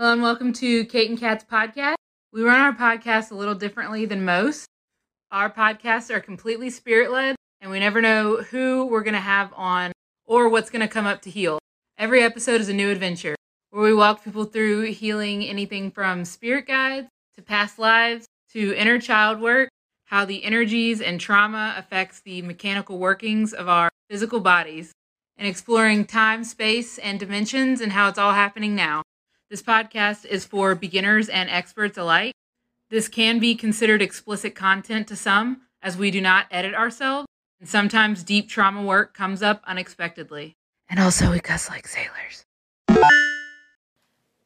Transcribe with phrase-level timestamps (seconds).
[0.00, 1.96] Hello and welcome to Kate and Kat's podcast.
[2.32, 4.64] We run our podcast a little differently than most.
[5.32, 9.52] Our podcasts are completely spirit led, and we never know who we're going to have
[9.56, 9.90] on
[10.24, 11.58] or what's going to come up to heal.
[11.98, 13.34] Every episode is a new adventure
[13.70, 19.00] where we walk people through healing anything from spirit guides to past lives to inner
[19.00, 19.68] child work,
[20.04, 24.92] how the energies and trauma affects the mechanical workings of our physical bodies,
[25.36, 29.02] and exploring time, space, and dimensions and how it's all happening now.
[29.50, 32.34] This podcast is for beginners and experts alike.
[32.90, 37.26] This can be considered explicit content to some, as we do not edit ourselves,
[37.58, 40.54] and sometimes deep trauma work comes up unexpectedly.
[40.90, 42.44] And also, we cuss like sailors.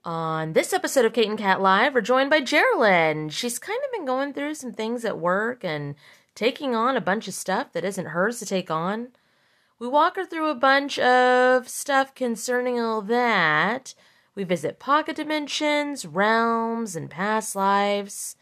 [0.05, 3.33] On this episode of Kate and Kat Live, we're joined by Gerilyn.
[3.33, 5.97] She's kind of been going through some things at work and
[6.37, 9.09] taking on a bunch of stuff that isn't hers to take on.
[9.81, 13.97] We walk her through a bunch of stuff concerning all that.
[14.35, 18.35] We visit pocket dimensions, realms, and past lives.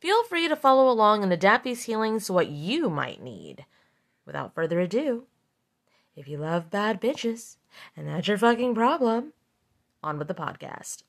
[0.00, 3.64] Feel free to follow along and adapt these healings to what you might need.
[4.24, 5.26] Without further ado,
[6.16, 7.58] if you love bad bitches,
[7.96, 9.32] and that's your fucking problem,
[10.02, 11.04] on with the podcast.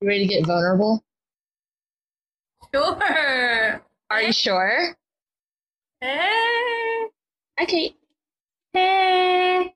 [0.00, 1.04] You ready to get vulnerable?
[2.74, 3.82] Sure.
[4.10, 4.96] Are you sure?
[6.00, 7.06] Hey.
[7.60, 7.94] Okay.
[8.72, 9.75] Hey.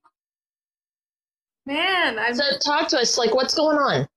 [1.70, 2.34] Man, I'm.
[2.34, 3.16] So talk to us.
[3.16, 4.08] Like, what's going on?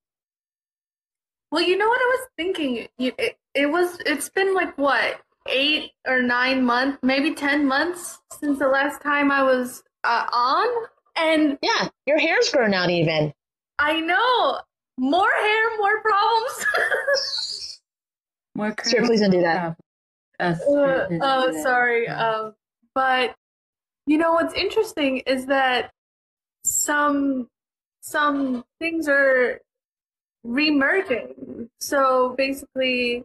[1.51, 2.87] well, you know what I was thinking.
[2.97, 3.99] You, it, it was.
[4.07, 9.31] It's been like what eight or nine months, maybe ten months since the last time
[9.31, 10.67] I was uh, on,
[11.15, 13.31] and Yeah, your hair's grown out even.
[13.77, 14.59] I know
[14.97, 16.65] more hair, more problems.
[18.55, 19.75] More Sir, please don't do that.
[20.39, 22.07] Uh, oh, sorry.
[22.07, 22.53] Um,
[22.93, 23.33] but
[24.05, 25.89] you know what's interesting is that
[26.63, 27.47] some
[28.01, 29.61] some things are
[30.45, 31.69] remerging.
[31.79, 33.23] So basically,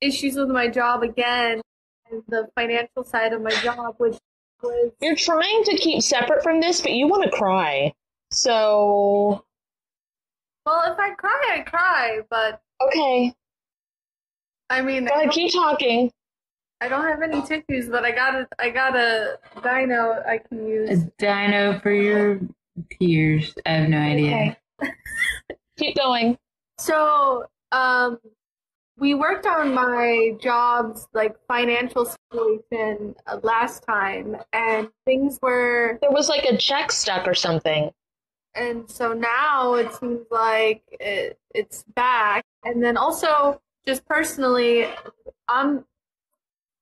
[0.00, 1.60] issues with my job again,
[2.10, 4.16] and the financial side of my job, which
[4.62, 7.92] was You're trying to keep separate from this, but you want to cry.
[8.30, 9.44] So,
[10.66, 12.20] well, if I cry, I cry.
[12.28, 13.32] But okay.
[14.70, 16.10] I mean, Go I keep talking.
[16.80, 20.66] I don't have any tissues, but I got a I got a dino I can
[20.66, 20.90] use.
[20.90, 22.40] A dino for your
[23.00, 23.54] tears.
[23.64, 24.56] I have no idea.
[24.82, 24.92] Okay.
[25.78, 26.38] Keep going.
[26.78, 28.18] So, um,
[28.98, 36.10] we worked on my job's like financial situation uh, last time, and things were, There
[36.10, 37.90] was like a check stuck or something.
[38.54, 42.44] and so now it seems like it, it's back.
[42.64, 44.86] And then also, just personally,
[45.48, 45.84] I'm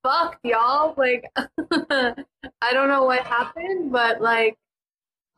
[0.03, 0.93] fucked, y'all.
[0.97, 4.57] Like, I don't know what happened, but like,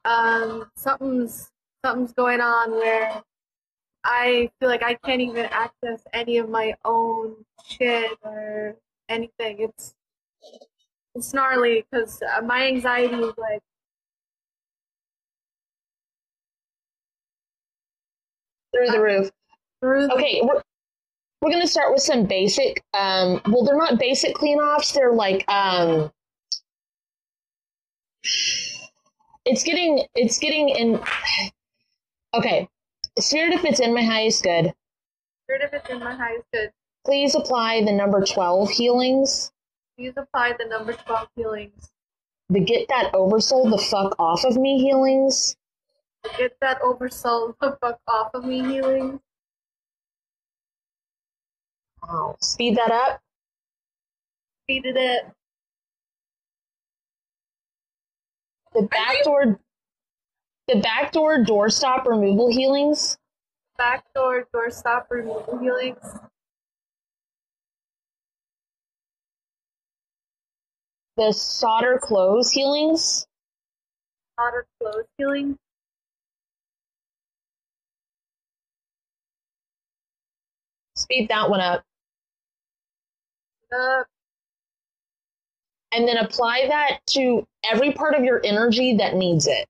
[0.05, 1.51] um, something's
[1.83, 3.21] something's going on where
[4.03, 7.35] I feel like I can't even access any of my own
[7.67, 8.75] shit or
[9.09, 9.57] anything.
[9.59, 9.93] It's
[11.15, 13.61] it's gnarly because my anxiety is like
[18.73, 19.31] Through the roof.
[19.81, 20.41] through the Okay,
[21.45, 22.83] we're, we're gonna start with some basic.
[22.93, 24.91] Um, well, they're not basic clean-offs.
[24.91, 26.11] They're like um,
[29.45, 30.99] it's getting it's getting in.
[32.33, 32.67] Okay,
[33.19, 34.73] spirit if it's in my highest good.
[35.47, 36.71] rid if it's in my highest good.
[37.05, 39.51] Please apply the number twelve healings.
[39.97, 41.91] Please apply the number twelve healings.
[42.49, 45.55] The get that oversoul the fuck off of me healings.
[46.37, 49.19] Get that oversoul the fuck off of me healing.
[52.07, 52.35] Wow.
[52.41, 53.21] Speed that up.
[54.63, 55.25] Speeded it.
[55.25, 55.33] up.
[58.73, 59.59] The backdoor.
[60.67, 63.17] The backdoor doorstop removal healings.
[63.77, 65.97] Backdoor doorstop removal healings.
[71.17, 73.25] The solder close healings.
[74.39, 75.57] Solder close healing.
[80.97, 81.83] Speed that one up.
[83.71, 84.03] Uh,
[85.93, 89.65] and then apply that to every part of your energy that needs it.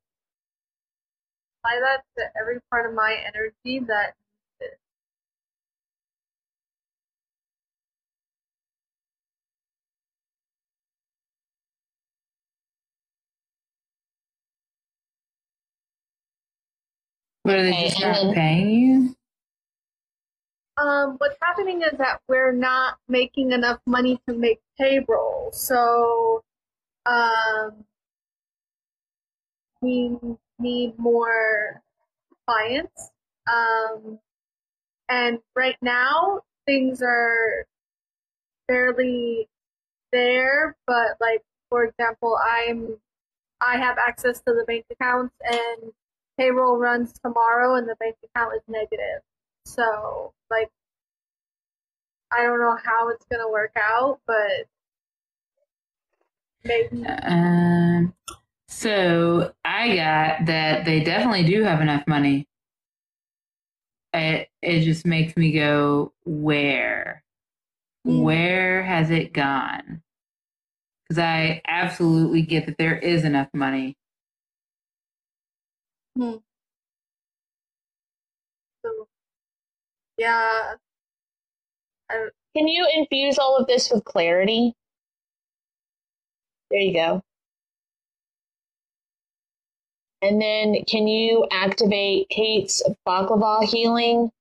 [1.63, 4.13] apply that to every part of my energy that
[4.59, 4.79] needs it.
[17.43, 19.15] What are they Okay, just not then- paying you?
[20.85, 25.49] Um, what's happening is that we're not making enough money to make payroll.
[25.51, 26.43] So,
[27.05, 27.85] um,
[29.85, 31.81] mean, need more
[32.47, 33.11] clients.
[33.51, 34.19] Um,
[35.09, 37.65] and right now things are
[38.67, 39.47] fairly
[40.11, 42.97] there, but like for example, I'm
[43.61, 45.91] I have access to the bank accounts and
[46.37, 49.21] payroll runs tomorrow and the bank account is negative.
[49.65, 50.69] So like
[52.31, 54.67] I don't know how it's gonna work out, but
[56.63, 58.13] maybe Um,
[58.67, 62.47] so I got that they definitely do have enough money.
[64.13, 67.23] It it just makes me go, where?
[68.05, 68.21] Hmm.
[68.21, 70.03] Where has it gone?
[71.09, 73.97] Because I absolutely get that there is enough money.
[76.15, 76.37] Hmm.
[78.83, 79.07] so
[80.17, 80.75] yeah.
[82.09, 84.73] Can you infuse all of this with clarity?
[86.71, 87.21] There you go.
[90.21, 94.31] And then can you activate Kate's baklava healing?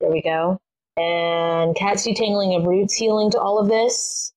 [0.00, 0.58] There we go.
[0.96, 4.32] And Kat's detangling of roots healing to all of this.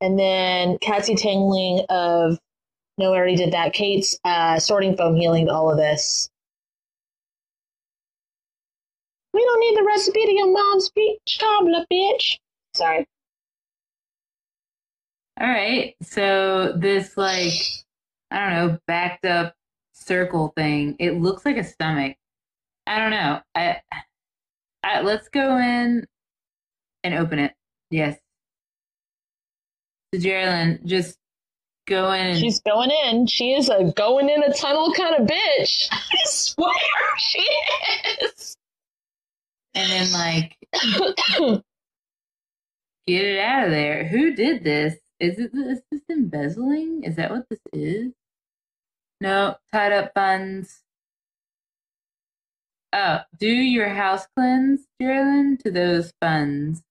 [0.00, 2.38] And then Kat's detangling of
[2.98, 3.74] no, I already did that.
[3.74, 6.30] Kate's uh, sorting foam healing to all of this.
[9.36, 12.38] We don't need the recipe to your mom's peach cobbler, bitch.
[12.74, 13.06] Sorry.
[15.38, 15.94] All right.
[16.00, 17.52] So this like
[18.30, 19.54] I don't know, backed up
[19.92, 20.96] circle thing.
[20.98, 22.16] It looks like a stomach.
[22.86, 23.40] I don't know.
[23.54, 23.82] I,
[24.82, 26.06] I let's go in
[27.04, 27.52] and open it.
[27.90, 28.16] Yes.
[30.14, 31.18] So Gerilyn, just
[31.86, 33.26] go in She's going in.
[33.26, 35.88] She is a going in a tunnel kind of bitch.
[35.92, 36.72] I swear
[37.18, 37.46] she
[38.22, 38.55] is.
[39.76, 40.56] And then like
[43.06, 44.08] get it out of there.
[44.08, 44.96] Who did this?
[45.20, 47.04] Is it is this embezzling?
[47.04, 48.12] Is that what this is?
[49.20, 50.82] No, tied up funds.
[52.92, 56.82] Oh, do your house cleanse, Gerilyn, to those funds.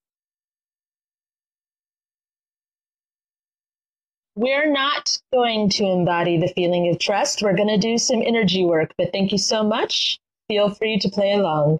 [4.36, 7.42] We're not going to embody the feeling of trust.
[7.42, 10.20] We're going to do some energy work, but thank you so much.
[10.50, 11.80] Feel free to play along.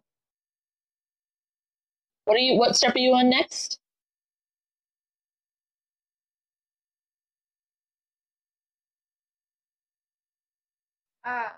[2.26, 3.80] What are you what step are you on next?
[11.26, 11.58] ah,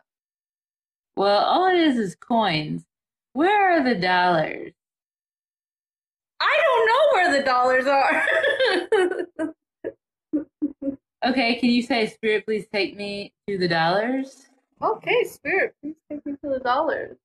[1.15, 2.85] Well, all it is is coins.
[3.33, 4.73] Where are the dollars?
[6.39, 8.25] I don't know where the dollars are.
[11.25, 14.47] Okay, can you say, Spirit, please take me to the dollars?
[14.81, 17.17] okay, spirit, please take me to the dollars.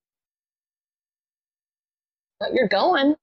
[2.53, 3.17] You're going.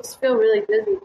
[0.00, 0.98] I just feel really busy.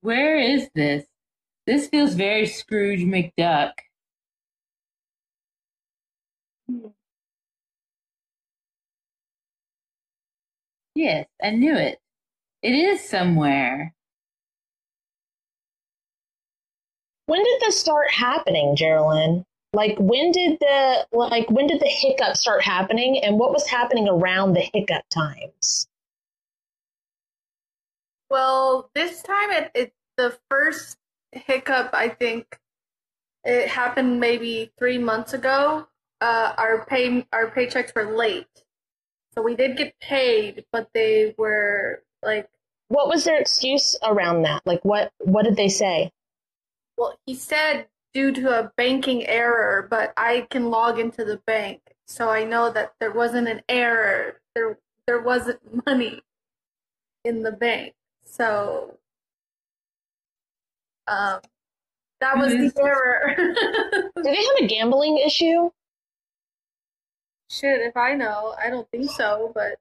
[0.00, 1.06] Where is this?
[1.66, 3.72] This feels very Scrooge McDuck.
[10.94, 12.00] Yes, I knew it.
[12.62, 13.94] It is somewhere.
[17.26, 19.44] When did this start happening, Gerilyn?
[19.72, 24.08] Like when did the like when did the hiccup start happening and what was happening
[24.08, 25.88] around the hiccup times?
[28.30, 30.96] Well, this time it, it the first
[31.32, 32.58] hiccup I think
[33.44, 35.86] it happened maybe three months ago.
[36.20, 38.64] Uh, our pay our paychecks were late,
[39.34, 42.48] so we did get paid, but they were like,
[42.88, 44.62] What was their excuse around that?
[44.66, 46.10] Like what what did they say?
[46.96, 47.86] well, he said
[48.18, 52.72] due to a banking error, but I can log into the bank, so I know
[52.72, 54.40] that there wasn't an error.
[54.56, 56.20] There there wasn't money
[57.24, 57.94] in the bank,
[58.24, 58.98] so
[61.06, 61.40] um,
[62.20, 63.36] that was Who is the error.
[64.16, 65.70] Do they have a gambling issue?
[67.48, 69.78] Shit, if I know, I don't think so, but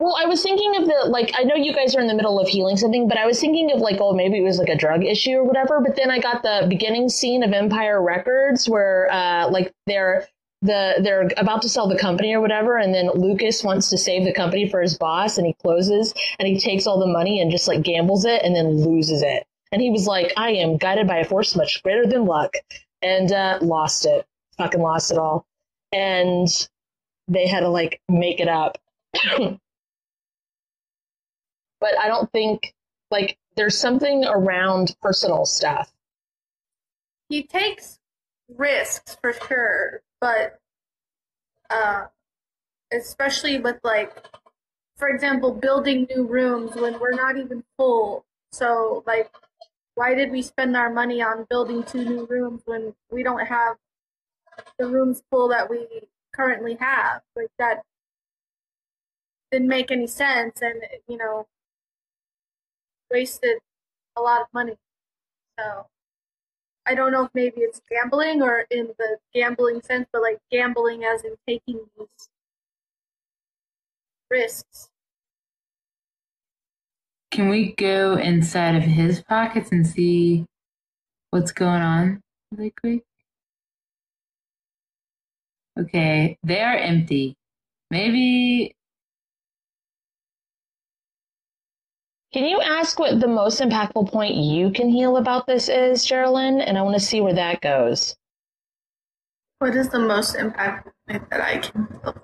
[0.00, 2.40] Well, I was thinking of the like I know you guys are in the middle
[2.40, 4.76] of healing something, but I was thinking of like oh maybe it was like a
[4.76, 5.78] drug issue or whatever.
[5.78, 10.26] But then I got the beginning scene of Empire Records where uh like they're
[10.62, 14.24] the they're about to sell the company or whatever, and then Lucas wants to save
[14.24, 17.50] the company for his boss, and he closes and he takes all the money and
[17.50, 19.46] just like gambles it and then loses it.
[19.70, 22.54] And he was like, I am guided by a force much greater than luck,
[23.02, 24.26] and uh, lost it,
[24.56, 25.44] fucking lost it all,
[25.92, 26.48] and
[27.28, 28.78] they had to like make it up.
[31.80, 32.74] but I don't think
[33.10, 35.92] like there's something around personal stuff.
[37.28, 37.98] he takes
[38.56, 40.58] risks for sure, but
[41.70, 42.06] uh,
[42.92, 44.12] especially with like
[45.00, 48.26] for example, building new rooms when we're not even full.
[48.52, 49.30] So, like,
[49.94, 53.76] why did we spend our money on building two new rooms when we don't have
[54.78, 55.86] the rooms full that we
[56.34, 57.22] currently have?
[57.34, 57.82] Like, that
[59.50, 61.46] didn't make any sense and, you know,
[63.10, 63.58] wasted
[64.16, 64.76] a lot of money.
[65.58, 65.86] So,
[66.86, 71.04] I don't know if maybe it's gambling or in the gambling sense, but like gambling
[71.04, 72.28] as in taking these
[74.30, 74.88] risks.
[77.30, 80.46] Can we go inside of his pockets and see
[81.30, 83.04] what's going on really quick?
[85.78, 87.36] Okay, they are empty.
[87.90, 88.74] Maybe
[92.32, 96.62] Can you ask what the most impactful point you can heal about this is, Gerilyn?
[96.64, 98.14] And I want to see where that goes.
[99.58, 102.14] What is the most impactful thing that I can heal?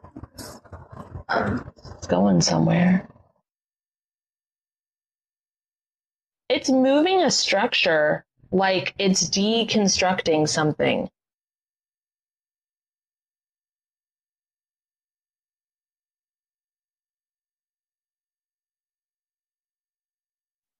[1.28, 3.08] Um, It's going somewhere.
[6.48, 11.10] It's moving a structure like it's deconstructing something.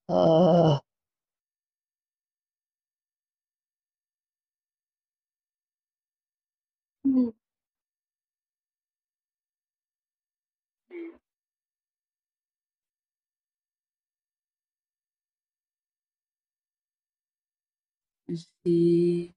[0.09, 0.79] Uh,
[18.65, 19.33] see.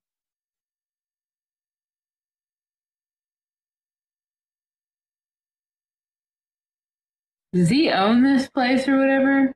[7.53, 9.53] Does he own this place or whatever?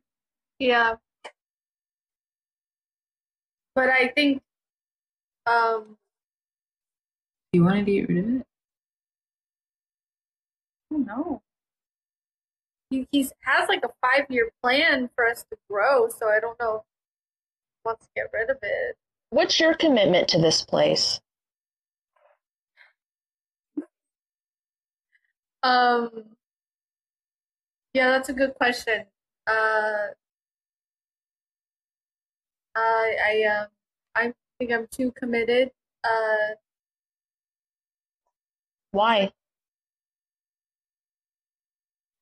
[0.64, 0.96] Yeah.
[3.76, 4.42] But I think
[5.46, 5.98] um
[7.52, 8.48] Do you want to get rid of it?
[10.94, 11.42] I don't.
[12.90, 16.60] He he's has like a five year plan for us to grow, so I don't
[16.60, 18.96] know if he wants to get rid of it.
[19.32, 21.20] what's your commitment to this place?
[25.64, 26.36] Um
[27.94, 29.06] yeah, that's a good question.
[29.48, 30.08] Uh
[32.76, 33.68] I I um
[34.16, 35.72] I think I'm too committed.
[36.04, 36.56] Uh
[38.92, 39.32] Why?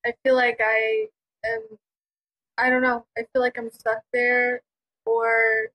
[0.04, 1.08] I feel like I
[1.44, 1.62] am
[2.58, 3.06] I don't know.
[3.16, 4.62] I feel like I'm stuck there
[5.06, 5.70] or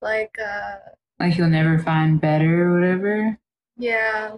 [0.00, 0.76] like uh
[1.18, 3.38] Like you'll never find better or whatever?
[3.76, 4.36] yeah.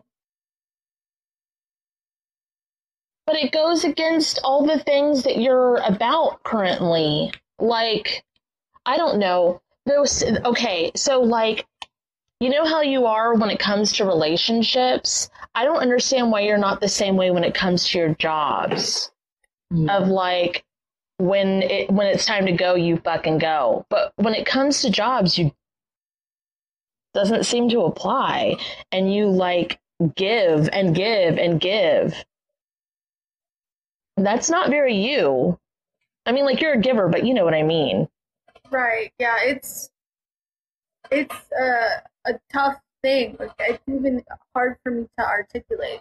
[3.27, 7.33] But it goes against all the things that you're about currently.
[7.59, 8.23] Like,
[8.87, 9.61] I don't know.
[9.87, 11.67] Those okay, so like
[12.41, 15.31] you know how you are when it comes to relationships?
[15.55, 19.11] I don't understand why you're not the same way when it comes to your jobs.
[19.73, 19.89] Mm-hmm.
[19.89, 20.65] Of like
[21.19, 23.87] when it when it's time to go, you fucking go.
[23.89, 25.53] But when it comes to jobs, you
[27.15, 28.57] doesn't seem to apply
[28.91, 29.79] and you like
[30.17, 32.25] give and give and give.
[34.17, 35.59] That's not very you.
[36.27, 38.09] I mean, like you're a giver, but you know what I mean.
[38.75, 39.13] Right.
[39.21, 39.89] Yeah, it's
[41.09, 43.37] it's uh, a tough thing.
[43.39, 46.01] Like it's even hard for me to articulate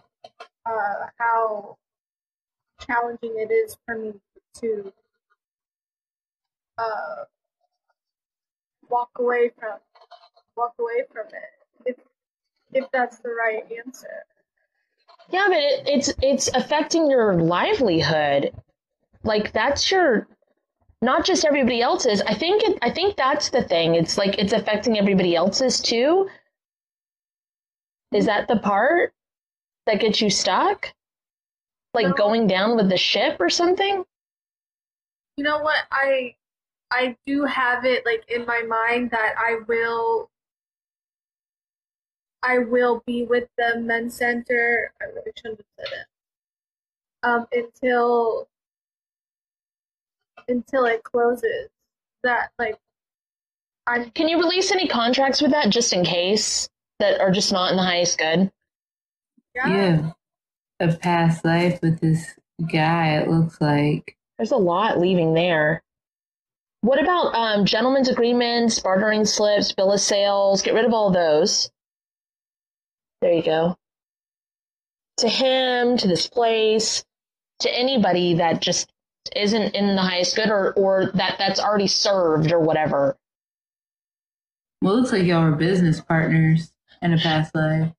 [0.66, 1.78] uh, how
[2.82, 4.14] challenging it is for me
[4.56, 4.92] to
[6.80, 7.26] uh,
[8.90, 9.78] walk away from
[10.58, 11.86] walk away from it.
[11.86, 11.98] If
[12.74, 14.26] if that's the right answer.
[15.30, 18.52] Yeah, but it, it's it's affecting your livelihood.
[19.24, 20.28] Like that's your
[21.04, 22.22] not just everybody else's.
[22.22, 23.96] I think it, I think that's the thing.
[23.96, 26.30] It's like it's affecting everybody else's too.
[28.14, 29.14] Is that the part
[29.86, 30.94] that gets you stuck?
[31.94, 34.04] Like going down with the ship or something?
[35.38, 35.78] You know what?
[35.92, 36.36] I
[36.90, 40.30] I do have it like in my mind that I will
[42.42, 44.92] I will be with the men's center.
[45.02, 46.08] I really shouldn't have said it.
[47.24, 48.48] Um, until
[50.48, 51.70] until it closes.
[52.24, 52.78] That like
[53.88, 56.70] I'm Can you release any contracts with that just in case
[57.00, 58.52] that are just not in the highest good?
[59.56, 59.68] yeah.
[59.68, 60.14] You
[60.80, 62.34] have a past life with this
[62.72, 64.16] guy, it looks like.
[64.38, 65.84] There's a lot leaving there.
[66.82, 70.62] What about um, gentlemen's agreements, bartering slips, bill of sales?
[70.62, 71.72] Get rid of all those.
[73.22, 73.78] There you go.
[75.18, 77.06] To him, to this place,
[77.60, 78.92] to anybody that just
[79.36, 83.18] isn't in the highest good or, or that that's already served or whatever.
[84.82, 87.92] Well, it looks like y'all were business partners in a past life.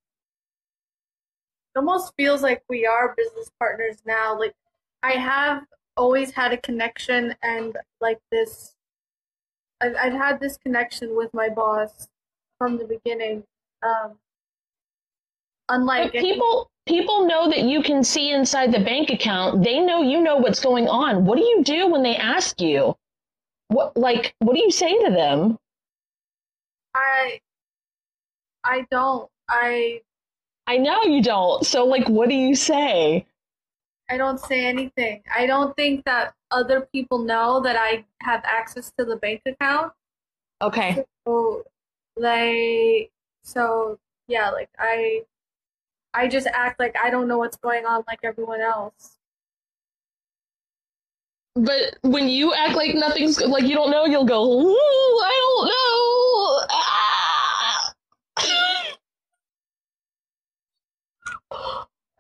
[1.75, 4.38] It almost feels like we are business partners now.
[4.38, 4.54] Like
[5.02, 5.64] I have
[5.97, 8.76] always had a connection and like this.
[9.81, 12.09] I've, I've had this connection with my boss
[12.59, 13.45] from the beginning.
[13.83, 14.19] Um,
[15.68, 19.62] unlike But people people know that you can see inside the bank account.
[19.64, 21.25] They know you know what's going on.
[21.25, 22.94] What do you do when they ask you?
[23.68, 25.59] What like what do you say to them?
[26.94, 27.40] I,
[28.62, 29.28] I don't.
[29.49, 30.00] I
[30.66, 31.64] I know you don't.
[31.66, 33.26] So like what do you say?
[34.11, 35.23] I don't say anything.
[35.35, 39.92] I don't think that other people know that I have access to the bank account.
[40.62, 41.04] Okay.
[41.26, 41.64] So
[42.21, 43.11] they
[43.42, 45.23] so yeah, like I
[46.14, 49.18] I just act like I don't know what's going on like everyone else.
[51.56, 55.66] But when you act like nothing's like you don't know, you'll go, Ooh, I don't
[55.66, 56.66] know.
[56.71, 57.92] Ah.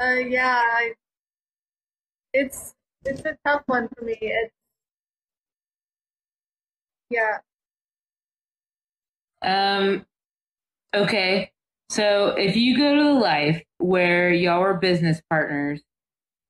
[0.00, 0.92] Uh yeah, I,
[2.32, 2.74] it's
[3.04, 4.18] it's a tough one for me.
[4.20, 4.52] It's
[7.10, 7.38] yeah.
[9.42, 10.04] Um,
[10.94, 11.52] okay.
[11.90, 15.82] So if you go to the life where y'all are business partners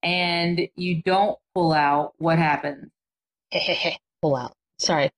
[0.02, 2.90] and you don't pull out, what happens?
[4.22, 4.54] Pull out.
[4.78, 5.10] Sorry.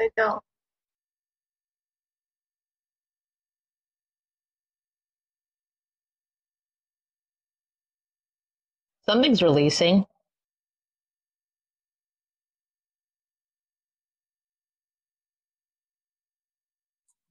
[0.00, 0.42] I don't.
[9.06, 10.00] Something's releasing.
[10.00, 10.06] I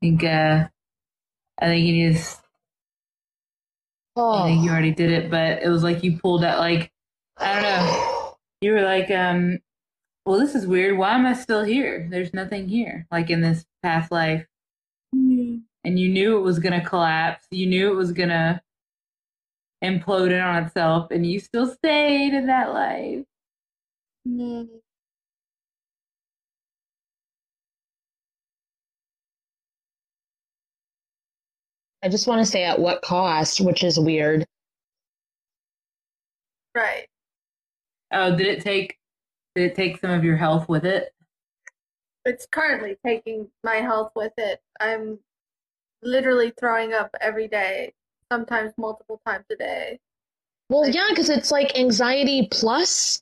[0.02, 0.68] think, uh,
[1.62, 2.42] I think you just,
[4.18, 6.92] I think you already did it, but it was like you pulled out, like,
[7.38, 8.08] I don't know.
[8.64, 9.58] You were like, um,
[10.26, 10.96] well, this is weird.
[10.98, 12.08] Why am I still here?
[12.12, 14.46] There's nothing here, like in this past life.
[15.84, 17.48] And you knew it was going to collapse.
[17.50, 18.62] You knew it was going to
[19.84, 23.26] implode in on itself, and you still stayed in that life.
[24.28, 24.68] Mm.
[32.04, 34.46] I just want to say at what cost, which is weird.
[36.76, 37.08] Right.
[38.12, 38.98] Oh, did it take?
[39.56, 41.14] Did it take some of your health with it?
[42.26, 44.62] It's currently taking my health with it.
[44.80, 45.20] I'm
[46.02, 47.94] literally throwing up every day,
[48.32, 50.00] sometimes multiple times a day.
[50.70, 53.22] Well, yeah, because it's like anxiety plus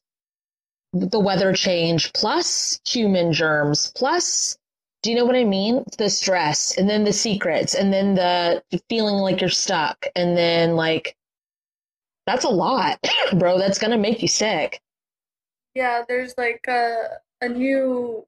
[0.94, 4.58] the weather change plus human germs plus
[5.02, 5.84] do you know what I mean?
[5.98, 10.76] The stress and then the secrets and then the feeling like you're stuck and then
[10.76, 11.16] like
[12.26, 13.00] that's a lot,
[13.38, 13.58] bro.
[13.58, 14.82] That's gonna make you sick.
[15.74, 18.26] Yeah, there's like a a new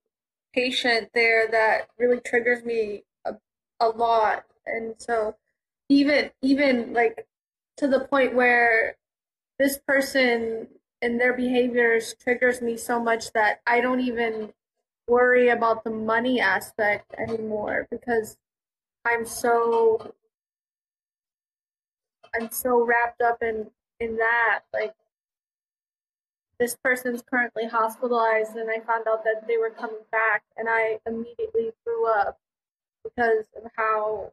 [0.53, 3.35] patient there that really triggers me a,
[3.79, 5.35] a lot, and so
[5.89, 7.27] even even like
[7.77, 8.95] to the point where
[9.59, 10.67] this person
[11.01, 14.53] and their behaviors triggers me so much that I don't even
[15.11, 18.37] worry about the money aspect anymore because
[19.05, 20.13] I'm so
[22.33, 23.67] I'm so wrapped up in
[23.99, 24.93] in that like
[26.59, 30.99] this person's currently hospitalized and I found out that they were coming back and I
[31.05, 32.39] immediately threw up
[33.03, 34.31] because of how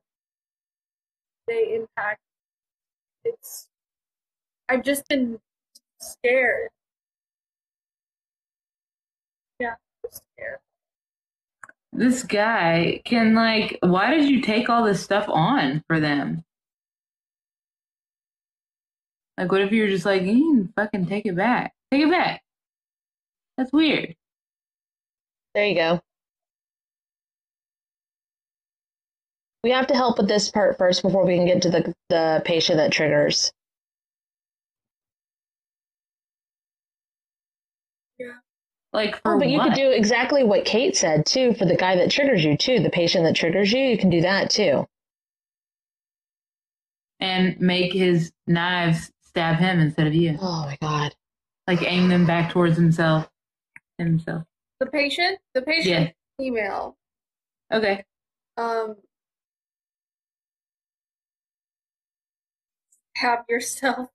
[1.49, 2.21] they impact
[3.25, 3.69] it's
[4.69, 5.41] I've just been
[6.01, 6.69] scared.
[9.61, 9.75] Yeah,
[10.11, 10.59] scared.
[11.99, 13.77] This guy can like.
[13.83, 16.45] Why did you take all this stuff on for them?
[19.37, 21.73] Like, what if you were just like, you can fucking take it back?
[21.91, 22.41] Take it back.
[23.57, 24.15] That's weird.
[25.57, 26.01] There you go.
[29.65, 32.43] We have to help with this part first before we can get to the the
[32.45, 33.51] patient that triggers.
[38.93, 39.69] Like for Oh, but you what?
[39.69, 42.91] could do exactly what Kate said too for the guy that triggers you too, the
[42.91, 43.81] patient that triggers you.
[43.81, 44.87] You can do that too.
[47.21, 50.39] and make his knives stab him instead of you.
[50.41, 51.15] Oh my god.
[51.67, 53.29] Like aim them back towards himself.
[53.99, 54.45] Himself.
[54.79, 56.11] The patient, the patient Yeah.
[56.39, 56.97] female.
[57.73, 58.05] Okay.
[58.57, 58.97] Um
[63.17, 64.11] have yourself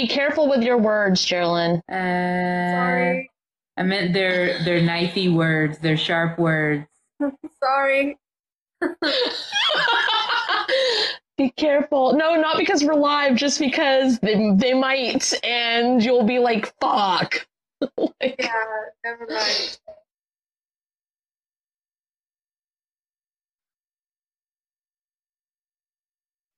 [0.00, 1.82] Be careful with your words, Gerilyn.
[1.86, 3.30] Uh, sorry.
[3.76, 6.86] I meant their their knifey words, their sharp words.
[7.62, 8.16] Sorry.
[11.36, 12.14] Be careful.
[12.14, 17.46] No, not because we're live, just because they, they might, and you'll be like, fuck.
[17.98, 18.52] like, Yeah,
[19.04, 19.78] never mind.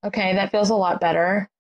[0.07, 1.51] Okay, that feels a lot better.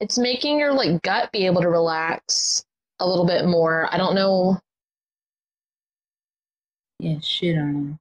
[0.00, 2.64] It's making your like gut be able to relax
[3.00, 3.92] a little bit more.
[3.92, 4.58] I don't know.
[7.00, 7.98] Yeah, shit on him.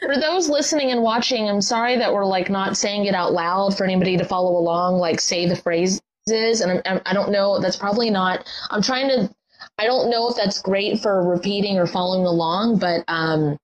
[0.00, 3.76] For those listening and watching, I'm sorry that we're like not saying it out loud
[3.76, 6.00] for anybody to follow along, like say the phrases.
[6.28, 9.30] And I'm, I'm, I don't know, that's probably not, I'm trying to,
[9.78, 13.56] I don't know if that's great for repeating or following along, but um,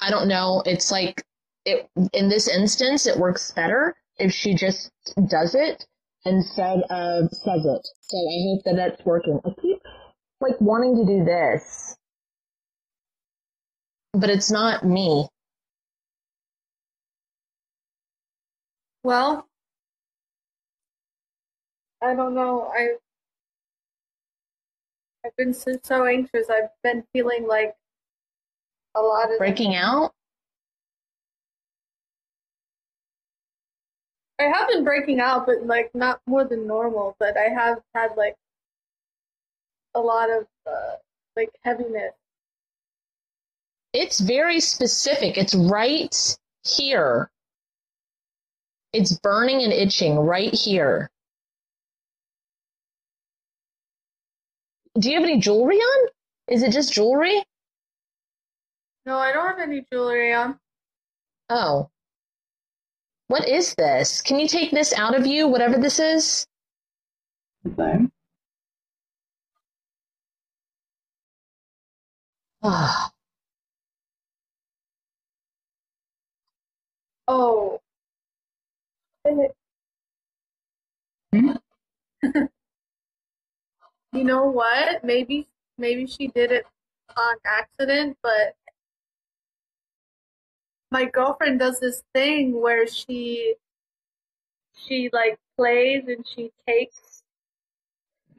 [0.00, 0.62] I don't know.
[0.66, 1.22] It's like,
[1.64, 4.90] it, in this instance, it works better if she just
[5.28, 5.84] does it
[6.24, 7.88] instead of says it.
[8.02, 9.40] So I hope that that's working.
[9.44, 9.78] I keep
[10.40, 11.96] like wanting to do this
[14.16, 15.28] but it's not me.
[19.02, 19.46] Well,
[22.02, 22.70] I don't know.
[22.76, 22.96] I
[25.26, 26.48] I've been so, so anxious.
[26.48, 27.74] I've been feeling like
[28.94, 30.12] a lot of Breaking out?
[34.38, 37.16] I have been breaking out, but like not more than normal.
[37.18, 38.36] But I have had like
[39.94, 40.96] a lot of uh,
[41.36, 42.12] like heaviness.
[43.92, 45.38] It's very specific.
[45.38, 47.30] It's right here.
[48.92, 51.10] It's burning and itching right here.
[54.98, 56.08] Do you have any jewelry on?
[56.48, 57.42] Is it just jewelry?
[59.04, 60.58] No, I don't have any jewelry on.
[61.50, 61.90] Oh.
[63.28, 64.22] What is this?
[64.22, 66.46] Can you take this out of you, whatever this is?
[67.66, 68.06] Okay.
[72.62, 73.12] Ah.
[77.28, 77.80] Oh.
[81.32, 81.52] Hmm?
[84.16, 85.04] you know what?
[85.04, 85.48] Maybe
[85.78, 86.66] maybe she did it
[87.16, 88.56] on accident, but
[90.90, 93.54] my girlfriend does this thing where she
[94.74, 97.24] she like plays and she takes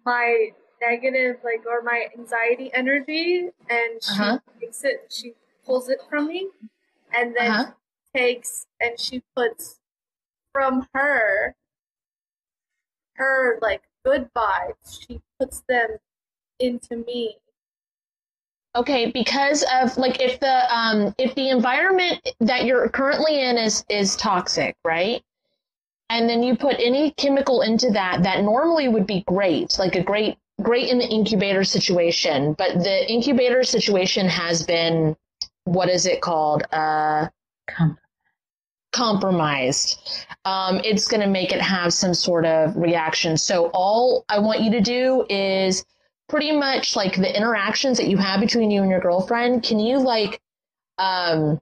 [0.05, 0.49] my
[0.81, 4.39] negative like or my anxiety energy and she Uh-huh.
[4.59, 5.33] takes it she
[5.65, 6.49] pulls it from me
[7.15, 7.71] and then Uh-huh.
[8.15, 9.79] takes and she puts
[10.53, 11.55] from her
[13.15, 15.97] her like good vibes she puts them
[16.59, 17.35] into me
[18.77, 23.83] Okay, because of like if the um if the environment that you're currently in is
[23.89, 25.23] is toxic, right?
[26.11, 30.03] And then you put any chemical into that that normally would be great, like a
[30.03, 35.15] great great in the incubator situation, but the incubator situation has been
[35.63, 36.63] what is it called?
[36.71, 37.29] Uh
[37.67, 37.97] Come.
[38.97, 40.25] Compromised.
[40.45, 43.37] Um, it's going to make it have some sort of reaction.
[43.37, 45.85] So all I want you to do is
[46.27, 49.63] pretty much like the interactions that you have between you and your girlfriend.
[49.63, 50.41] Can you like
[50.97, 51.59] um,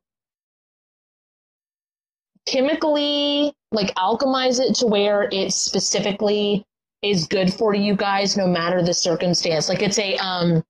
[2.46, 6.66] chemically like alchemize it to where it specifically
[7.02, 9.68] is good for you guys, no matter the circumstance?
[9.68, 10.64] Like it's a um,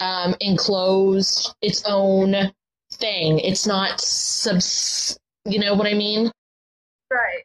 [0.00, 2.34] um, enclosed its own
[2.92, 3.38] thing.
[3.38, 5.18] It's not subs.
[5.46, 6.30] You know what I mean?
[7.10, 7.44] right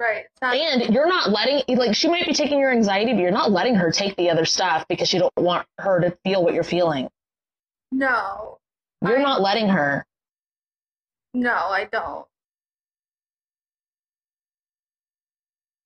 [0.00, 3.30] right not- And you're not letting, like, she might be taking your anxiety, but you're
[3.30, 6.52] not letting her take the other stuff because you don't want her to feel what
[6.54, 7.08] you're feeling.
[7.92, 8.58] no
[9.02, 10.04] You're I- not letting her.
[11.34, 12.26] no i don't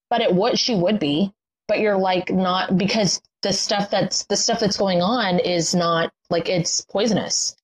[0.09, 1.33] But it would, she would be.
[1.69, 6.13] But you're like not because the stuff that's the stuff that's going on is not
[6.31, 7.57] like it's poisonous,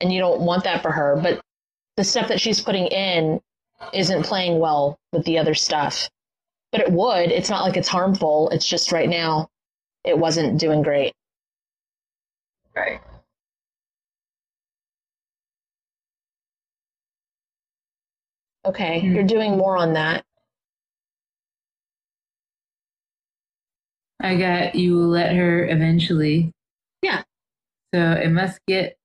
[0.00, 1.18] and you don't want that for her.
[1.20, 1.40] But
[2.00, 3.38] the stuff that she's putting in
[3.92, 6.08] isn't playing well with the other stuff.
[6.72, 7.30] But it would.
[7.30, 8.48] It's not like it's harmful.
[8.50, 9.50] It's just right now,
[10.02, 11.12] it wasn't doing great.
[12.74, 13.00] right
[18.64, 19.14] Okay, Hmm.
[19.14, 20.24] you're doing more on that.
[24.22, 26.52] I got you will let her eventually.
[27.02, 27.22] Yeah.
[27.94, 28.96] So it must get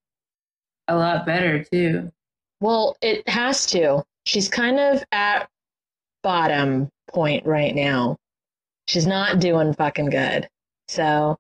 [0.88, 2.12] a lot better too.
[2.61, 4.03] Well, it has to.
[4.25, 5.49] She's kind of at
[6.23, 8.17] bottom point right now.
[8.87, 10.49] She's not doing fucking good.
[10.87, 11.37] So, all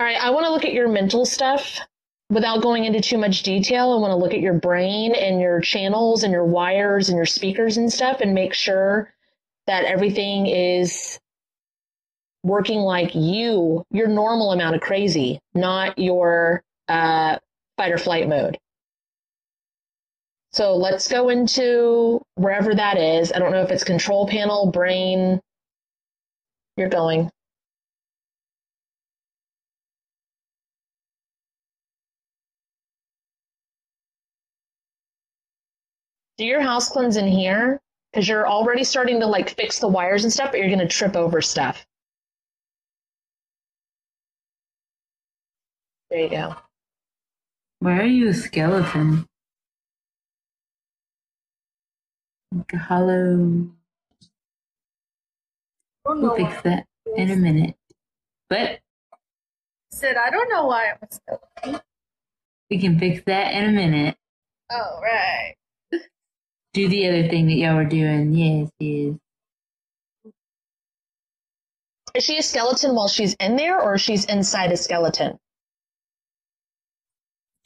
[0.00, 1.78] right, I want to look at your mental stuff
[2.30, 3.92] without going into too much detail.
[3.92, 7.26] I want to look at your brain and your channels and your wires and your
[7.26, 9.12] speakers and stuff and make sure
[9.66, 11.18] that everything is
[12.42, 17.38] working like you, your normal amount of crazy, not your uh,
[17.76, 18.58] fight or flight mode.
[20.54, 23.32] So let's go into wherever that is.
[23.32, 25.40] I don't know if it's control panel, brain.
[26.76, 27.28] You're going.
[36.38, 37.80] Do your house cleanse in here
[38.12, 40.86] because you're already starting to like fix the wires and stuff, but you're going to
[40.86, 41.84] trip over stuff.
[46.10, 46.54] There you go.
[47.80, 49.26] Why are you a skeleton?
[52.54, 53.66] Like a hollow.
[56.04, 56.86] We'll know fix that
[57.16, 57.76] in a minute.
[58.48, 58.80] But
[59.90, 61.80] said I don't know why I'm a skeleton.
[62.70, 64.16] we can fix that in a minute.
[64.70, 65.54] Oh, right.
[66.74, 68.32] Do the other thing that y'all were doing.
[68.34, 69.14] Yes, yes.
[72.14, 75.38] Is she a skeleton while she's in there, or she's inside a skeleton?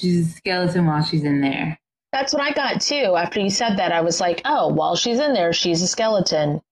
[0.01, 1.79] She's a skeleton while she's in there.
[2.13, 3.17] That's what I got too.
[3.17, 6.63] After you said that, I was like, oh, while she's in there, she's a skeleton.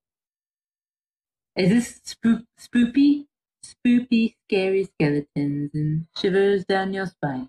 [1.57, 3.27] Is this spook, spoopy?
[3.65, 7.49] Spoopy, scary skeletons and shivers down your spine.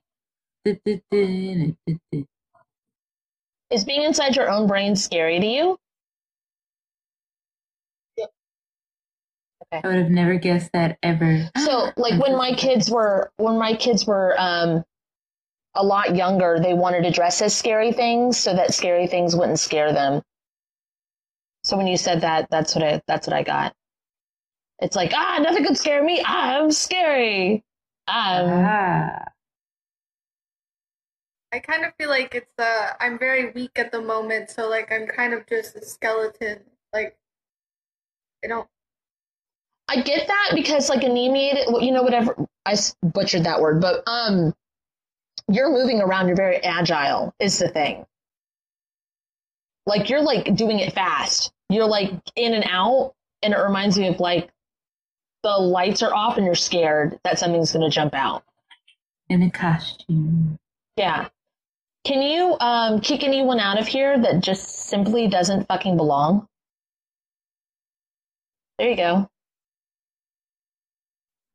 [0.66, 0.80] Is
[3.86, 5.78] being inside your own brain scary to you?
[9.74, 9.82] Okay.
[9.84, 11.50] I would have never guessed that ever.
[11.58, 14.84] So, like when my kids were when my kids were um,
[15.78, 19.60] a lot younger, they wanted to dress as scary things so that scary things wouldn't
[19.60, 20.22] scare them.
[21.64, 23.74] So when you said that, that's what I that's what I got.
[24.80, 26.24] It's like ah, nothing could scare me.
[26.26, 27.64] I'm scary.
[28.08, 29.26] Um, Ah.
[31.54, 34.92] I kind of feel like it's uh I'm very weak at the moment, so like
[34.92, 36.60] I'm kind of just a skeleton.
[36.94, 37.18] Like
[38.44, 38.68] I don't
[39.90, 42.36] I get that because like anemia, you know, whatever.
[42.66, 44.54] I butchered that word, but um,
[45.50, 46.28] you're moving around.
[46.28, 47.34] You're very agile.
[47.40, 48.06] Is the thing.
[49.86, 51.52] Like you're like doing it fast.
[51.70, 54.50] You're like in and out, and it reminds me of like
[55.44, 58.44] the lights are off and you're scared that something's going to jump out.
[59.30, 60.58] In a costume.
[60.98, 61.30] Yeah.
[62.06, 66.48] Can you um kick anyone out of here that just simply doesn't fucking belong?
[68.78, 69.30] There you go.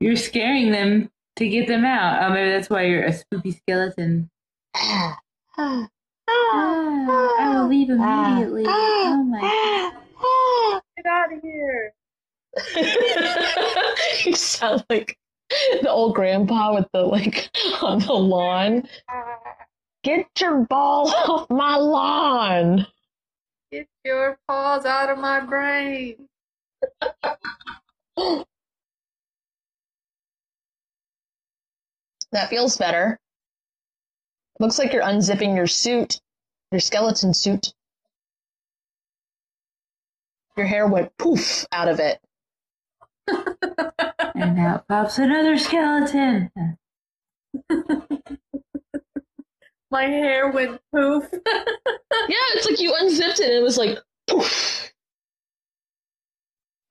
[0.00, 2.22] You're scaring them to get them out.
[2.22, 4.30] Oh, maybe that's why you're a spooky skeleton.
[4.76, 5.18] Ah,
[5.58, 5.88] ah,
[6.28, 8.64] Ah, I will leave ah, immediately.
[8.66, 11.92] ah, Oh my get out of here.
[14.24, 15.18] you sound like
[15.80, 17.50] the old grandpa with the like
[17.82, 18.86] on the lawn.
[20.04, 22.86] Get your ball off my lawn.
[23.70, 26.28] get your paws out of my brain.
[32.32, 33.20] That feels better.
[34.58, 36.20] Looks like you're unzipping your suit,
[36.70, 37.74] your skeleton suit.
[40.56, 42.20] Your hair went poof out of it.
[44.34, 46.50] And out pops another skeleton.
[49.90, 51.28] My hair went poof.
[51.32, 54.92] Yeah, it's like you unzipped it and it was like poof.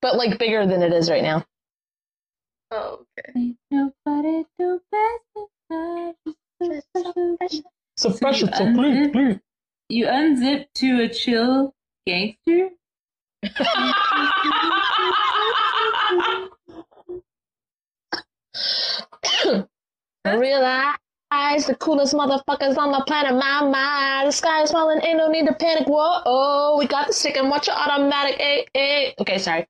[0.00, 1.44] But like bigger than it is right now.
[2.72, 3.32] Oh, okay.
[3.40, 6.14] Ain't nobody do best than
[7.40, 7.48] I.
[7.96, 9.40] So So fresh, you so clean, unzip-
[9.88, 11.74] You unzip to a chill
[12.06, 12.70] gangster?
[20.24, 20.96] I realize
[21.66, 24.28] the coolest motherfuckers on the planet, my mind.
[24.28, 25.86] The sky is falling, ain't no need to panic.
[25.88, 28.36] Whoa, oh, we got the stick and watch your automatic.
[28.40, 29.14] Hey, hey.
[29.20, 29.66] Okay, sorry.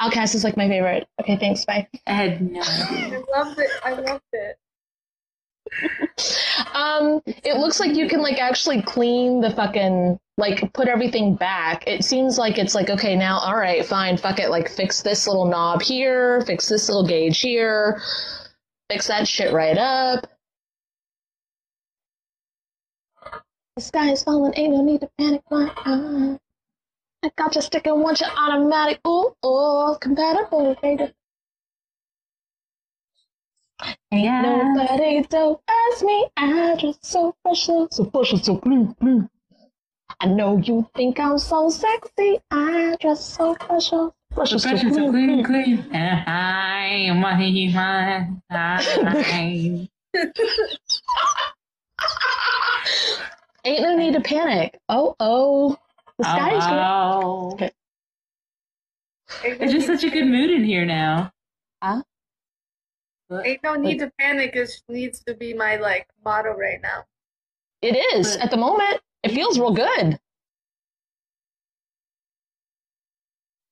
[0.00, 1.06] OutKast is like my favorite.
[1.20, 1.64] Okay, thanks.
[1.64, 1.88] Bye.
[2.06, 2.60] I had no.
[2.62, 3.70] I loved it.
[3.84, 4.58] I loved it.
[6.74, 11.86] Um, it looks like you can like actually clean the fucking like put everything back.
[11.86, 14.50] It seems like it's like okay now, all right, fine, fuck it.
[14.50, 18.00] Like fix this little knob here, fix this little gauge here,
[18.90, 20.26] fix that shit right up.
[23.76, 25.42] The sky is falling, ain't no need to panic.
[25.50, 26.36] Uh,
[27.24, 29.00] I got your stick and want your automatic.
[29.08, 31.10] Ooh, ooh, compatible, baby.
[34.12, 34.42] Ain't Yeah.
[34.42, 36.28] nobody dope as me.
[36.36, 39.30] I just so special, so special, so clean, clean.
[40.20, 42.40] I know you think I'm so sexy.
[42.50, 44.14] I dress so special.
[44.34, 45.92] so fresh, So and so fresh and so clean, clean, clean.
[45.92, 47.72] And I am what you.
[47.78, 48.28] I
[53.64, 54.78] Ain't no need to panic.
[54.90, 55.78] Oh, oh.
[56.18, 56.72] The sky is good.
[56.74, 57.70] Oh, Okay.
[59.42, 61.32] It's just such a good mood in here now.
[61.82, 62.02] Huh?
[63.44, 64.54] Ain't no need to panic.
[64.54, 67.04] It needs to be my like motto right now.
[67.82, 69.00] It is But- at the moment.
[69.22, 70.18] It feels real good.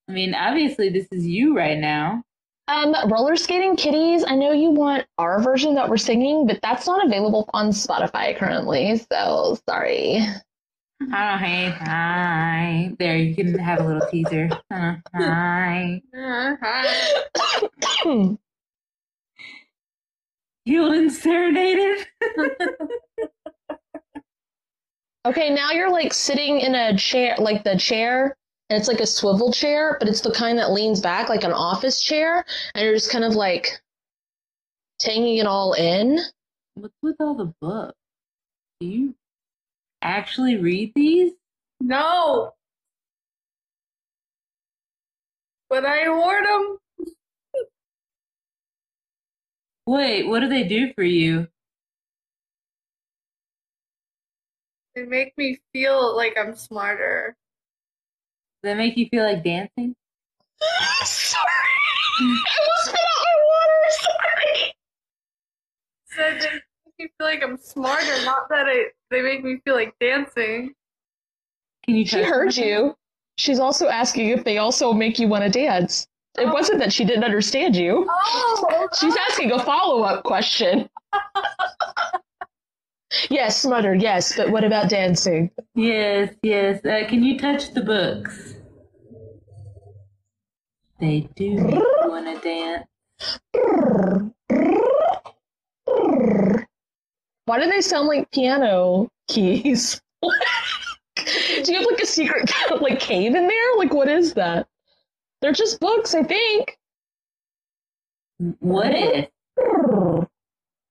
[0.09, 2.22] I mean, obviously, this is you right now.
[2.68, 4.24] Um, roller skating kitties.
[4.26, 8.37] I know you want our version that we're singing, but that's not available on Spotify
[8.37, 8.96] currently.
[9.11, 10.20] So sorry.
[11.11, 12.95] Oh, hey, hi.
[12.99, 14.49] There, you can have a little teaser.
[14.71, 16.01] Uh, hi.
[20.65, 22.07] Healed and serenaded.
[25.27, 28.37] okay, now you're like sitting in a chair, like the chair,
[28.71, 31.53] and it's like a swivel chair, but it's the kind that leans back like an
[31.53, 33.83] office chair, and you're just kind of like
[34.99, 36.21] taking it all in.
[36.75, 37.99] What's with all the books?
[38.81, 39.15] Do you
[40.03, 41.33] actually read these?
[41.81, 42.53] No.
[45.71, 46.79] But I hoard them.
[49.87, 51.49] Wait, what do they do for you?
[54.95, 57.37] They make me feel like I'm smarter.
[58.62, 59.97] Do they make you feel like dancing?
[61.05, 61.43] Sorry.
[62.21, 63.83] I almost spit out my water.
[64.01, 64.75] Sorry.
[66.05, 69.74] Said they make me feel like I'm smarter, not that I, they make me feel
[69.74, 70.74] like dancing.
[71.85, 72.94] Can you She heard you.
[73.37, 76.07] She's also asking if they also make you want to dance.
[76.38, 76.52] It Oh.
[76.52, 78.07] wasn't that she didn't understand you.
[78.09, 80.88] Oh, She's asking a follow up question.
[83.31, 85.50] yes, Smutter, yes, but what about dancing?
[85.74, 86.85] Yes, yes.
[86.85, 88.55] Uh, can you touch the books?
[91.00, 92.87] They do make you want to dance.
[97.53, 100.01] Why do they sound like piano keys?
[100.23, 100.31] do
[101.67, 103.77] you have like a secret like cave in there?
[103.77, 104.69] Like what is that?
[105.43, 106.79] They're just books, I think.
[108.61, 109.29] What if?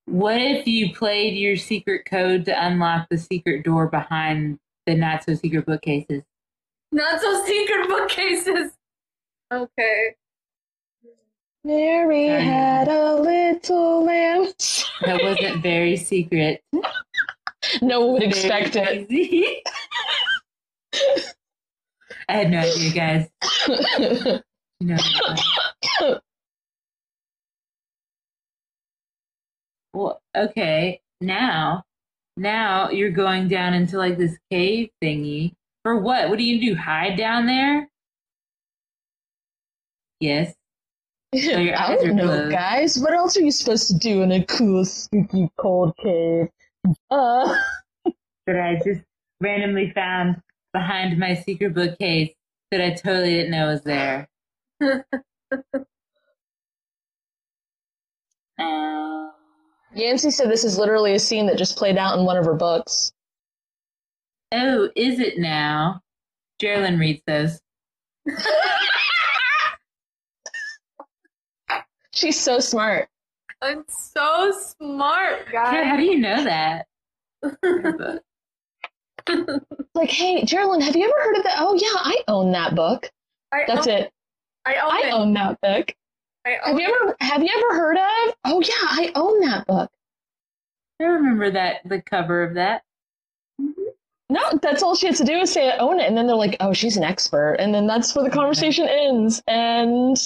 [0.06, 5.24] What if you played your secret code to unlock the secret door behind the not
[5.24, 6.22] so secret bookcases?
[6.92, 8.74] not so secret bookcases.
[9.52, 10.16] Okay.
[11.64, 14.48] Mary had a little lamb.
[15.06, 16.64] That wasn't very secret.
[17.82, 19.64] No one would expect it.
[22.28, 23.30] I had no idea, guys.
[24.80, 24.98] No.
[26.00, 26.22] idea.
[29.94, 31.02] Well, okay.
[31.20, 31.84] Now,
[32.38, 35.54] now you're going down into like this cave thingy.
[35.84, 36.30] For what?
[36.30, 36.76] What do you do?
[36.76, 37.90] Hide down there?
[40.20, 40.56] Yes.
[41.34, 42.52] Your I eyes are don't know, closed.
[42.52, 43.00] guys.
[43.00, 46.48] What else are you supposed to do in a cool, spooky, cold cave?
[47.10, 47.56] Uh,
[48.48, 49.02] That I just
[49.40, 50.42] randomly found
[50.74, 52.34] behind my secret bookcase
[52.72, 54.28] that I totally didn't know was there.
[58.60, 59.30] Uh,
[59.96, 62.54] Yancy said this is literally a scene that just played out in one of her
[62.54, 63.12] books.
[64.52, 66.02] oh, is it now?
[66.62, 67.60] Gerilyn reads those.
[72.22, 73.10] She's so smart.
[73.64, 76.86] I'm so smart, Kat, how do you know that?
[79.94, 81.56] Like, hey, Gerilyn, have you ever heard of that?
[81.60, 83.10] Oh, yeah, I own that book.
[83.52, 84.12] I That's own, it.
[84.66, 85.14] I own I it.
[85.14, 85.94] own that book.
[86.46, 88.36] I Have you ever have you ever heard of?
[88.46, 89.92] Oh yeah, I own that book.
[91.00, 92.82] I remember that the cover of that.
[93.62, 93.84] Mm-hmm.
[94.30, 96.36] No, that's all she has to do is say I own it, and then they're
[96.36, 100.18] like, "Oh, she's an expert," and then that's where the conversation ends, and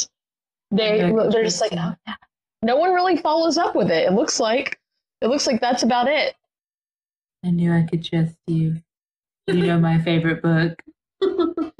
[0.76, 2.16] they they're just like, "Oh yeah."
[2.62, 4.08] No one really follows up with it.
[4.08, 4.80] It looks like
[5.22, 6.36] it looks like that's about it.
[7.44, 8.82] I knew I could trust you.
[9.48, 10.82] You know my favorite book.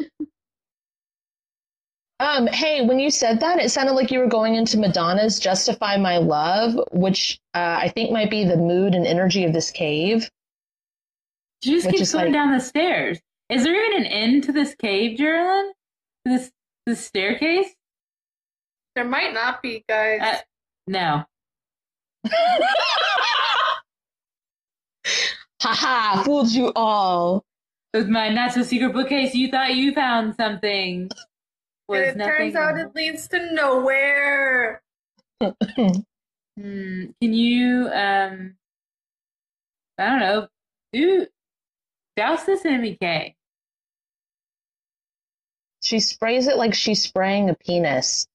[2.20, 5.98] Um, hey, when you said that, it sounded like you were going into Madonna's "Justify
[5.98, 10.30] My Love," which uh, I think might be the mood and energy of this cave.
[11.62, 13.20] She just keeps going like- down the stairs.
[13.50, 15.72] Is there even an end to this cave, Gerilyn?
[16.24, 16.52] This
[16.86, 17.75] this staircase?
[18.96, 20.22] There might not be, guys.
[20.22, 20.38] Uh,
[20.88, 21.26] no.
[25.62, 27.44] Haha, fooled you all.
[27.94, 31.10] With my not so secret bookcase, you thought you found something.
[31.88, 34.82] Was it turns out it leads to nowhere.
[36.58, 37.08] Hmm.
[37.22, 38.56] Can you um
[39.98, 40.48] I don't know,
[40.94, 41.28] do
[42.16, 43.36] douse this in MEK.
[45.84, 48.26] She sprays it like she's spraying a penis.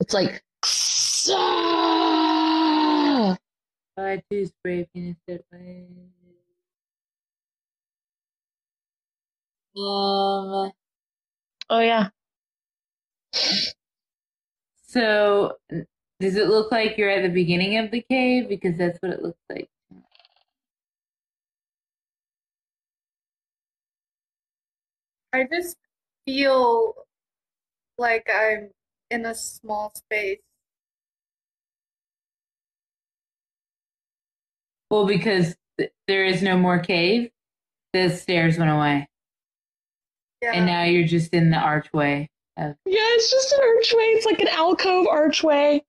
[0.00, 1.36] It's like, "Sa-"
[3.96, 5.86] Oh, I do spray penis that way.
[9.76, 10.72] Um
[11.70, 12.08] oh yeah.
[14.86, 15.56] so
[16.20, 18.48] does it look like you're at the beginning of the cave?
[18.48, 19.68] Because that's what it looks like.
[25.32, 25.76] I just
[26.26, 26.94] feel
[27.98, 28.70] like I'm
[29.10, 30.38] in a small space.
[34.90, 37.30] Well, because th- there is no more cave,
[37.92, 39.08] the stairs went away.
[40.42, 40.52] Yeah.
[40.54, 42.28] And now you're just in the archway.
[42.56, 44.02] Of, Yeah, it's just an archway.
[44.14, 45.82] It's like an alcove archway.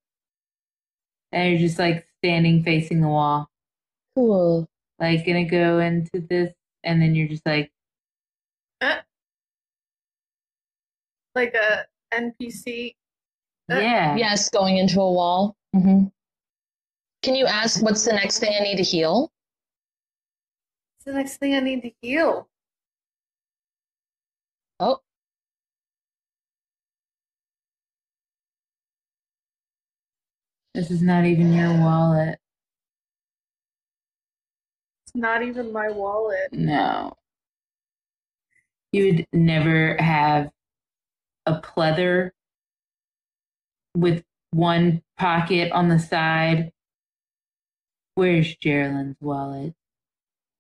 [1.32, 3.48] and you're just like standing facing the wall.
[4.16, 4.68] Cool.
[5.00, 6.52] Like, gonna go into this,
[6.84, 7.72] and then you're just like,
[8.82, 8.98] uh,
[11.36, 12.96] like a NPC.
[13.72, 14.16] Uh, yeah.
[14.16, 15.56] Yes, going into a wall.
[15.74, 16.06] hmm
[17.22, 19.32] Can you ask what's the next thing I need to heal?
[20.98, 22.48] It's the next thing I need to heal.
[24.80, 25.00] Oh,
[30.74, 32.40] This is not even your wallet.
[35.06, 36.54] It's not even my wallet.
[36.54, 37.18] No.
[38.92, 40.52] You would never have
[41.46, 42.32] a pleather
[44.00, 46.72] with one pocket on the side.
[48.16, 49.74] Where's Gerilyn's wallet?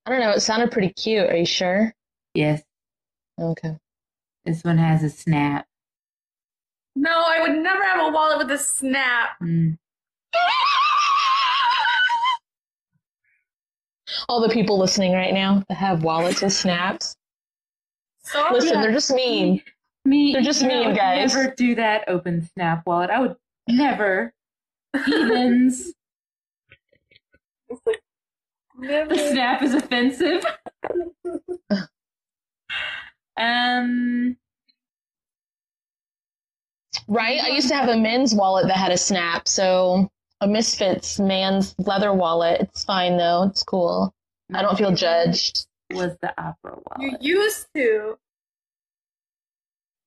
[0.05, 0.31] I don't know.
[0.31, 1.29] It sounded pretty cute.
[1.29, 1.93] Are you sure?
[2.33, 2.61] Yes,
[3.39, 3.75] Okay.
[4.45, 5.65] this one has a snap.
[6.95, 9.31] No, I would never have a wallet with a snap.
[9.41, 9.77] Mm.
[14.27, 17.15] All the people listening right now that have wallets with snaps.
[18.23, 18.53] Sorry.
[18.59, 19.61] Listen, they're just mean.
[20.05, 21.35] Me, They're just I mean, guys.
[21.35, 22.05] Never do that.
[22.07, 23.09] Open Snap wallet.
[23.09, 23.35] I would
[23.67, 24.33] never.
[25.05, 25.93] Heathens.
[28.81, 29.13] Never.
[29.13, 30.43] the snap is offensive.
[33.37, 34.37] um.
[37.07, 37.41] Right?
[37.43, 40.09] I used to have a men's wallet that had a snap, so
[40.41, 42.61] a Misfits man's leather wallet.
[42.61, 43.43] It's fine though.
[43.43, 44.13] It's cool.
[44.53, 45.67] I don't feel judged.
[45.91, 47.21] Was the opera wallet?
[47.21, 48.17] You used to.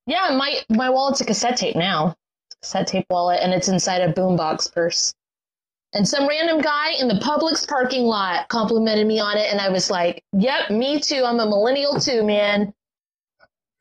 [0.06, 2.16] Yeah, my my wallet's a cassette tape now.
[2.60, 5.14] Cassette tape wallet, and it's inside a boombox purse.
[5.94, 9.68] And some random guy in the Publix parking lot complimented me on it, and I
[9.68, 11.22] was like, "Yep, me too.
[11.24, 12.74] I'm a millennial too, man."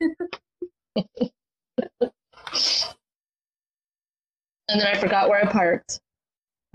[0.00, 1.30] and
[4.68, 6.00] then I forgot where I parked.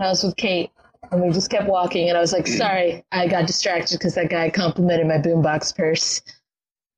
[0.00, 0.70] I was with Kate,
[1.10, 4.28] and we just kept walking, and I was like, "Sorry, I got distracted because that
[4.28, 6.20] guy complimented my boombox purse."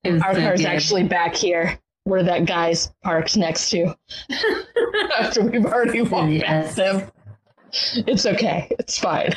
[0.05, 0.67] Our so car's good.
[0.67, 3.95] actually back here where that guy's parked next to
[5.19, 6.75] after we've already walked Yes.
[6.75, 8.05] past him.
[8.07, 8.69] It's okay.
[8.79, 9.33] It's fine.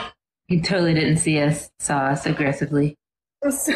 [0.48, 2.98] He totally didn't see us, saw us aggressively.
[3.52, 3.74] So-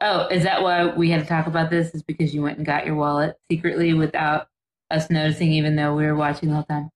[0.00, 1.94] oh, is that why we had to talk about this?
[1.94, 4.48] Is because you went and got your wallet secretly without
[4.90, 6.90] us noticing, even though we were watching the whole time?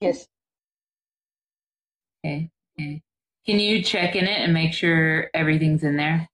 [0.00, 0.26] Yes.
[2.24, 2.50] Okay.
[2.78, 3.02] Okay.
[3.46, 6.28] Can you check in it and make sure everything's in there?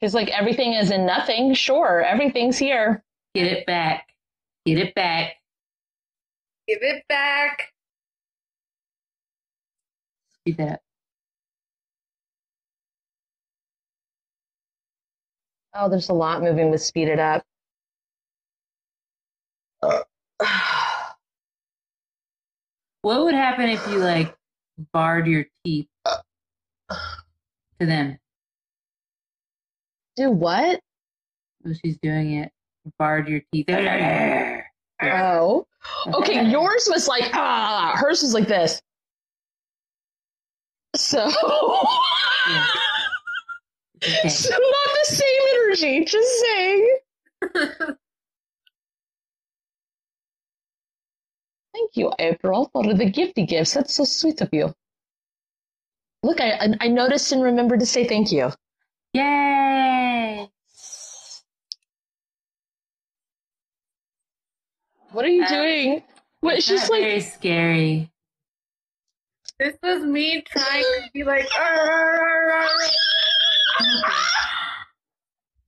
[0.00, 1.54] He's like, everything is in nothing.
[1.54, 3.02] Sure, everything's here.
[3.34, 4.08] Get it back.
[4.66, 5.36] Get it back.
[6.68, 7.72] Give it back.
[10.34, 10.80] Speed that up.
[15.74, 17.44] Oh, there's a lot moving with speed it up.
[23.02, 24.32] What would happen if you like
[24.92, 28.18] barred your teeth to them?
[30.16, 30.80] Do what?
[31.66, 32.52] Oh, she's doing it.
[32.98, 33.66] Barred your teeth.
[33.70, 35.66] Oh.
[36.14, 38.80] Okay, yours was like, ah, hers was like this.
[40.96, 41.28] So,
[42.48, 42.66] Yeah.
[44.04, 44.28] Okay.
[44.30, 46.98] so not the same energy, just saying.
[51.74, 53.74] Thank you, April, for the gifty gifts.
[53.74, 54.74] That's so sweet of you.
[56.22, 58.50] Look, I, I, I noticed and remembered to say thank you.
[59.14, 60.48] Yay!
[65.12, 66.02] What are you doing?
[66.40, 66.56] What?
[66.56, 68.10] It's She's like, very scary.
[69.58, 72.66] This was me trying to be like, "Arr."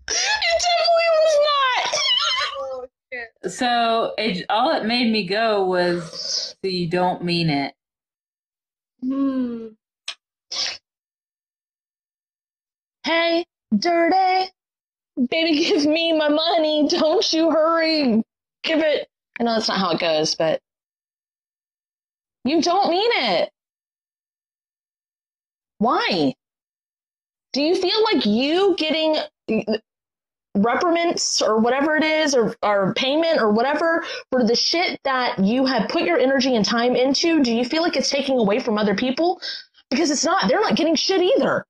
[0.09, 2.01] it definitely was not.
[2.59, 3.29] oh shit.
[3.49, 7.75] So it all it made me go was you don't mean it.
[9.03, 9.69] Hmm.
[13.05, 13.45] Hey,
[13.77, 14.51] dirty.
[15.31, 16.89] Baby, give me my money.
[16.89, 18.23] Don't you hurry.
[18.63, 19.09] Give it.
[19.39, 20.61] I know that's not how it goes, but
[22.45, 23.51] you don't mean it.
[25.79, 26.35] Why?
[27.53, 29.17] Do you feel like you getting
[30.55, 35.67] reprimands or whatever it is, or, or payment or whatever for the shit that you
[35.67, 37.43] have put your energy and time into?
[37.43, 39.41] Do you feel like it's taking away from other people?
[39.91, 40.49] because it's not.
[40.49, 41.65] They're not getting shit either.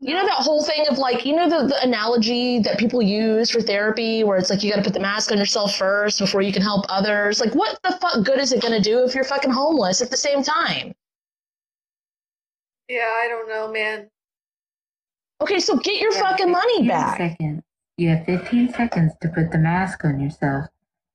[0.00, 3.50] You know that whole thing of like, you know the, the analogy that people use
[3.50, 6.42] for therapy where it's like you got to put the mask on yourself first before
[6.42, 7.40] you can help others.
[7.40, 10.10] Like, what the fuck good is it going to do if you're fucking homeless at
[10.10, 10.92] the same time?
[12.88, 14.08] Yeah, I don't know, man.
[15.42, 17.18] Okay, so get your fucking money back.
[17.18, 17.62] Seconds.
[17.96, 20.66] You have 15 seconds to put the mask on yourself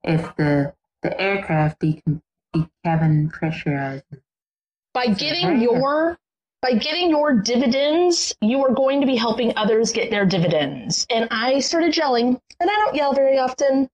[0.03, 2.21] if the the aircraft decom-
[2.83, 4.21] cabin pressurizes.
[4.93, 6.17] By getting your
[6.61, 11.05] by getting your dividends, you are going to be helping others get their dividends.
[11.09, 13.89] And I started yelling, and I don't yell very often.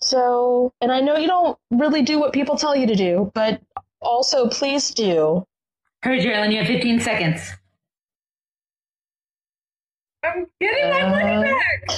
[0.00, 3.60] So, and I know you don't really do what people tell you to do, but
[4.00, 5.46] also please do.
[6.02, 7.52] Hurry, Gerilyn, you have 15 seconds.
[10.24, 11.84] I'm getting my money Uh, back.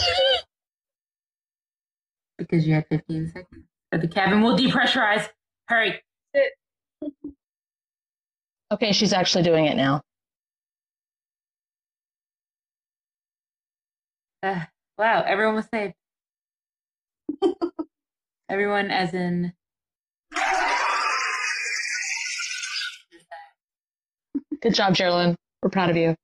[2.36, 3.64] Because you have 15 seconds.
[3.92, 5.28] Or the cabin will depressurize.
[5.68, 6.02] Hurry.
[8.72, 10.02] Okay, she's actually doing it now.
[14.42, 14.64] Uh,
[14.98, 15.94] wow, everyone was saved.
[18.48, 19.52] everyone, as in.
[24.60, 25.36] Good job, Gerilyn.
[25.62, 26.16] We're proud of you.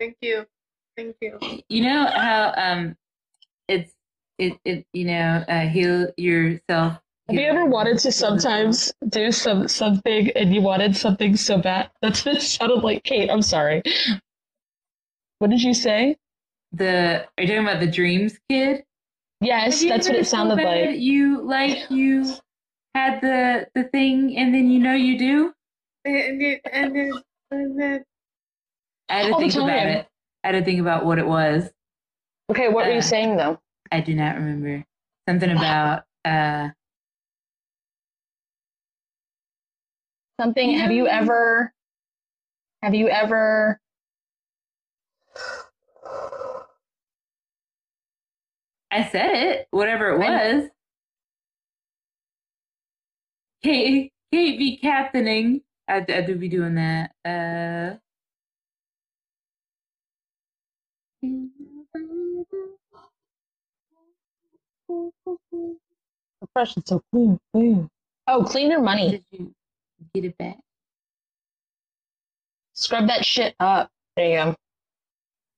[0.00, 0.44] Thank you.
[0.96, 1.38] Thank you.
[1.68, 2.96] You know how um,
[3.68, 3.92] it's
[4.38, 6.98] it it you know uh, heal yourself.
[7.28, 11.90] Have you ever wanted to sometimes do some something and you wanted something so bad?
[12.02, 13.02] That's what it sounded like.
[13.02, 13.82] Kate, I'm sorry.
[15.38, 16.16] What did you say?
[16.74, 18.84] the are you talking about the dreams kid?
[19.40, 20.96] Yes, that's what it sounded so like.
[20.96, 22.34] You like you
[22.94, 25.52] had the the thing and then you know you do.
[26.04, 27.14] And it, and it,
[27.50, 28.02] and it,
[29.08, 29.88] I had to All the think about time.
[29.88, 30.06] it.
[30.44, 31.70] I had to think about what it was.
[32.50, 33.58] Okay, what were Uh, you saying though?
[33.90, 34.84] I do not remember.
[35.28, 36.68] Something about uh
[40.40, 40.78] Something.
[40.78, 41.72] Have you ever?
[42.82, 43.80] Have you ever?
[48.90, 50.70] I said it, whatever it was.
[53.62, 55.62] Kate, Kate be captaining.
[55.88, 57.12] I, I do be doing that.
[57.24, 57.98] Uh,
[64.88, 67.88] The fresh is so clean, clean.
[68.26, 69.10] Oh, clean your money.
[69.10, 69.54] did you
[70.14, 70.58] get it back?
[72.74, 73.90] Scrub that shit up.
[74.16, 74.54] There you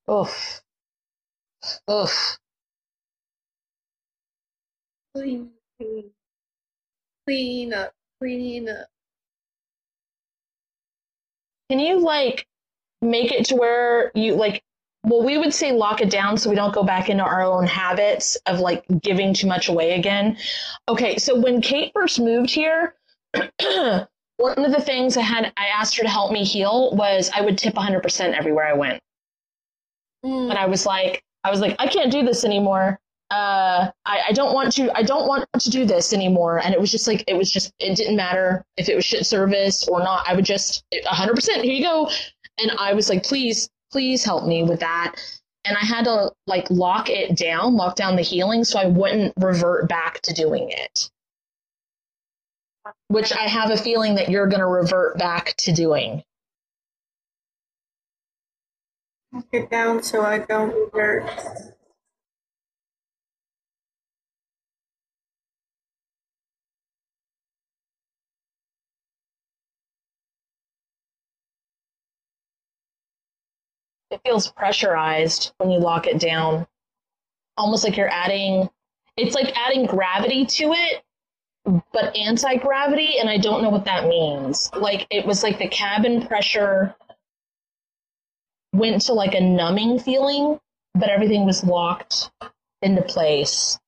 [0.07, 0.21] go.
[0.21, 0.61] Oof.
[1.91, 2.39] Oof.
[5.17, 6.11] clean, clean,
[7.27, 8.87] clean up, clean up.
[11.71, 12.47] Can you like
[13.03, 14.63] make it to where you like
[15.07, 17.67] well we would say lock it down so we don't go back into our own
[17.67, 20.37] habits of like giving too much away again.
[20.89, 22.95] Okay, so when Kate first moved here,
[24.37, 27.41] one of the things I had I asked her to help me heal was I
[27.41, 29.01] would tip 100% everywhere I went.
[30.25, 30.51] Mm.
[30.51, 32.99] And I was like I was like I can't do this anymore.
[33.31, 36.59] Uh I, I don't want to I don't want to do this anymore.
[36.59, 39.25] And it was just like it was just it didn't matter if it was shit
[39.25, 40.29] service or not.
[40.29, 42.11] I would just 100% here you go.
[42.59, 45.15] And I was like please please help me with that.
[45.65, 49.35] And I had to like lock it down, lock down the healing so I wouldn't
[49.37, 51.11] revert back to doing it.
[53.09, 56.23] Which I have a feeling that you're going to revert back to doing.
[59.33, 61.76] Lock it down so I don't revert.
[74.11, 76.67] It feels pressurized when you lock it down.
[77.57, 78.69] Almost like you're adding,
[79.17, 81.03] it's like adding gravity to it,
[81.93, 84.71] but anti gravity, and I don't know what that means.
[84.75, 86.95] Like it was like the cabin pressure
[88.73, 90.61] went to like a numbing feeling,
[90.95, 92.31] but everything was locked
[92.83, 93.79] into place.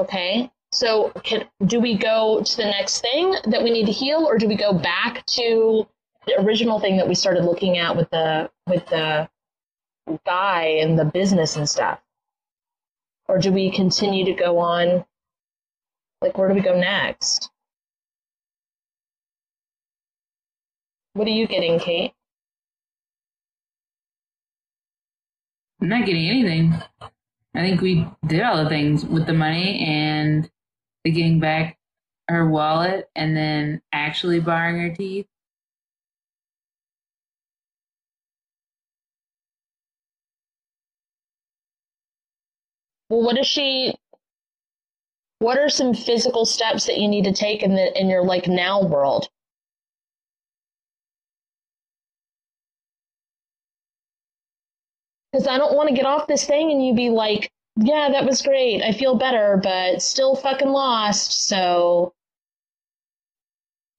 [0.00, 0.50] Okay.
[0.72, 4.38] So can do we go to the next thing that we need to heal or
[4.38, 5.86] do we go back to
[6.26, 9.28] the original thing that we started looking at with the with the
[10.24, 12.00] guy and the business and stuff?
[13.28, 15.04] Or do we continue to go on
[16.22, 17.50] like where do we go next?
[21.12, 22.14] What are you getting, Kate?
[25.82, 26.74] I'm not getting anything.
[27.54, 30.48] I think we did all the things with the money and
[31.04, 31.78] the getting back
[32.28, 35.26] her wallet and then actually borrowing her teeth.
[43.08, 43.94] Well, what is she?
[45.40, 48.46] What are some physical steps that you need to take in the in your like
[48.46, 49.28] now world?
[55.32, 58.26] Because I don't want to get off this thing and you be like, yeah, that
[58.26, 58.82] was great.
[58.82, 61.46] I feel better, but still fucking lost.
[61.46, 62.14] So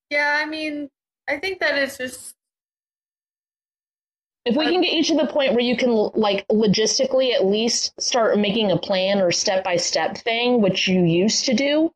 [0.10, 0.90] Yeah, I mean,
[1.28, 2.36] I think that it's just
[4.44, 8.00] if we can get you to the point where you can like logistically at least
[8.02, 11.94] start making a plan or step by step thing, which you used to do,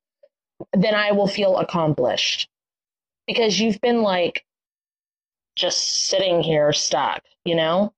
[0.74, 2.48] then I will feel accomplished.
[3.26, 4.46] Because you've been like
[5.56, 7.92] just sitting here stuck, you know?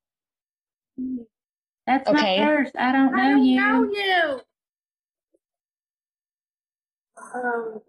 [1.86, 2.40] That's Okay.
[2.40, 2.76] my first.
[2.78, 3.56] I don't know I don't you.
[3.56, 4.42] know you.
[7.34, 7.82] Um,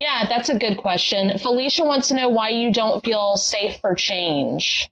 [0.00, 1.36] Yeah, that's a good question.
[1.38, 4.88] Felicia wants to know why you don't feel safe for change.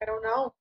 [0.00, 0.54] I don't know.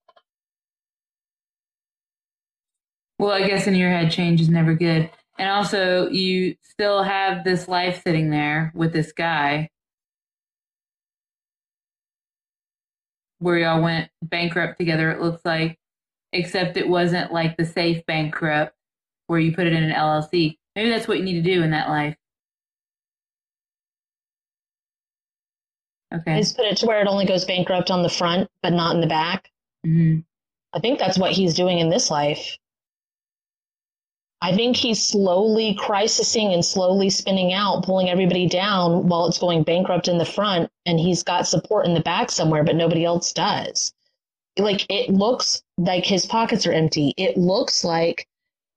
[3.19, 5.11] Well, I guess in your head, change is never good.
[5.37, 9.69] And also, you still have this life sitting there with this guy
[13.41, 15.77] where y'all went bankrupt together, it looks like,
[16.31, 18.73] except it wasn't like the safe bankrupt
[19.27, 20.57] where you put it in an LLC.
[20.75, 22.15] Maybe that's what you need to do in that life.
[26.13, 26.39] Okay.
[26.39, 29.01] Is put it to where it only goes bankrupt on the front, but not in
[29.01, 29.49] the back.
[29.83, 30.19] hmm
[30.73, 32.57] I think that's what he's doing in this life.
[34.43, 39.63] I think he's slowly crisising and slowly spinning out, pulling everybody down while it's going
[39.63, 43.33] bankrupt in the front, and he's got support in the back somewhere, but nobody else
[43.33, 43.93] does.
[44.57, 47.13] Like it looks like his pockets are empty.
[47.17, 48.27] It looks like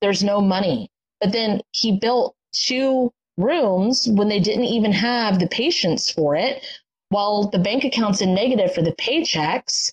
[0.02, 0.90] there's no money.
[1.20, 6.62] But then he built two rooms when they didn't even have the patients for it,
[7.08, 9.92] while the bank account's in negative for the paychecks.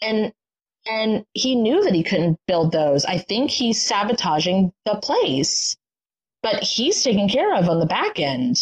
[0.00, 0.32] And
[0.90, 3.04] and he knew that he couldn't build those.
[3.04, 5.76] I think he's sabotaging the place,
[6.42, 8.56] but he's taken care of on the back end.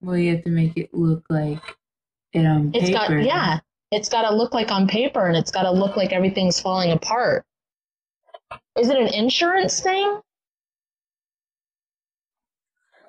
[0.00, 1.62] Well, you have to make it look like
[2.32, 3.18] it on It's paper.
[3.18, 3.60] got, yeah,
[3.92, 6.90] it's got to look like on paper and it's got to look like everything's falling
[6.90, 7.44] apart.
[8.78, 10.20] Is it an insurance thing?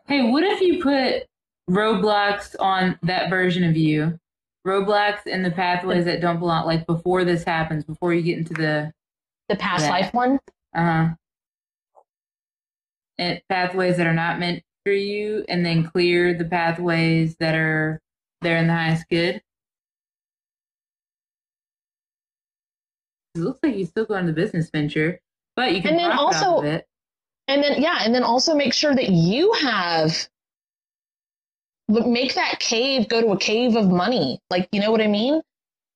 [0.07, 1.23] Hey, what if you put
[1.69, 4.19] roadblocks on that version of you?
[4.65, 8.53] Roadblocks in the pathways that don't belong, like before this happens, before you get into
[8.53, 8.93] the
[9.49, 9.89] The past Yeah.
[9.89, 10.39] life one?
[10.75, 11.09] uh huh,
[13.17, 17.99] and pathways that are not meant for you, and then clear the pathways that are
[18.41, 19.41] there in the highest good.
[23.35, 25.19] It looks like you still go on the business venture,
[25.55, 26.61] but you can And then also-.
[27.47, 30.29] And then, yeah, and then also make sure that you have,
[31.91, 34.39] make that cave go to a cave of money.
[34.49, 35.41] Like, you know what I mean?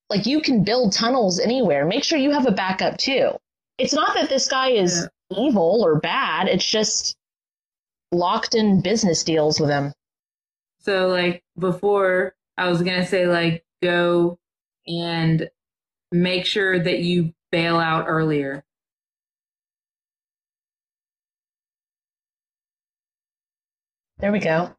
[0.09, 1.85] Like, you can build tunnels anywhere.
[1.85, 3.31] Make sure you have a backup too.
[3.77, 7.15] It's not that this guy is evil or bad, it's just
[8.11, 9.93] locked in business deals with him.
[10.79, 14.37] So like before, I was gonna say like go
[14.87, 15.49] and
[16.11, 18.63] make sure that you bail out earlier.
[24.19, 24.75] There we go.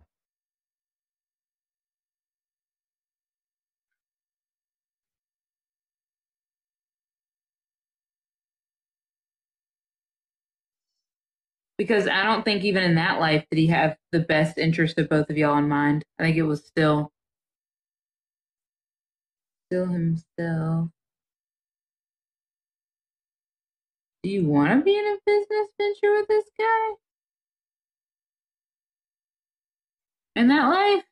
[11.78, 15.08] Because I don't think even in that life did he have the best interest of
[15.10, 16.04] both of y'all in mind.
[16.18, 17.12] I think it was still
[19.66, 20.90] still himself.
[24.22, 26.94] Do you want to be in a business venture with this guy?
[30.36, 31.04] In that life?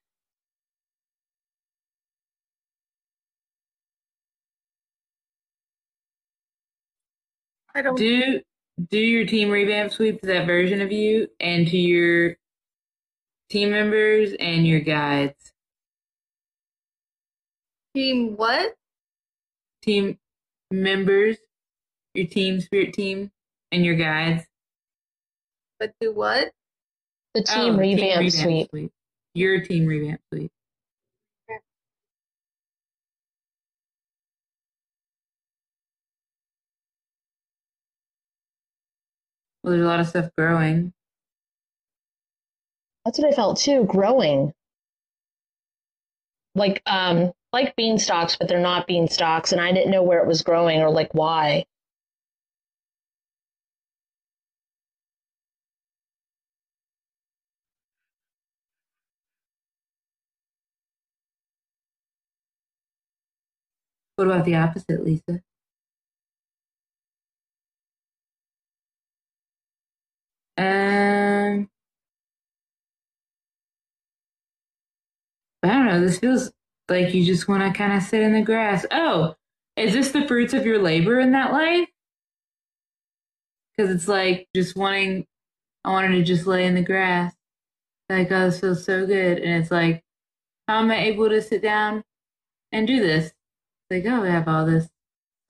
[7.75, 7.97] I don't.
[7.97, 8.41] do
[8.91, 12.37] do your team revamp sweep to that version of you and to your
[13.51, 15.53] team members and your guides
[17.95, 18.75] Team what?
[19.83, 20.19] team
[20.73, 21.37] members
[22.15, 23.31] your team spirit team
[23.71, 24.45] and your guides
[25.79, 26.51] But do what?
[27.35, 28.91] The team Oh, revamp suite.
[29.35, 30.51] your team revamp suite
[39.65, 40.93] well there's a lot of stuff growing
[43.05, 44.55] That's what I felt too, growing.
[46.55, 50.43] Like um like beanstalks, but they're not beanstalks, and I didn't know where it was
[50.43, 51.67] growing or like why.
[64.17, 65.43] What about the opposite, Lisa?
[70.59, 71.69] Um,
[75.65, 76.01] I don't know.
[76.01, 76.53] This feels
[76.89, 78.85] like you just want to kind of sit in the grass.
[78.91, 79.35] Oh,
[79.77, 81.89] is this the fruits of your labor in that life?
[83.77, 85.27] Because it's like just wanting,
[85.85, 87.35] I wanted to just lay in the grass.
[88.09, 89.39] Like, oh, this feels so good.
[89.39, 90.05] And it's like,
[90.69, 92.05] how am I able to sit down
[92.71, 93.27] and do this?
[93.27, 94.89] It's like, oh, I have all this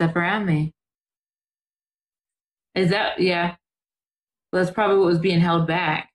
[0.00, 0.72] stuff around me.
[2.74, 3.56] Is that, yeah.
[4.52, 6.10] Well, that's probably what was being held back.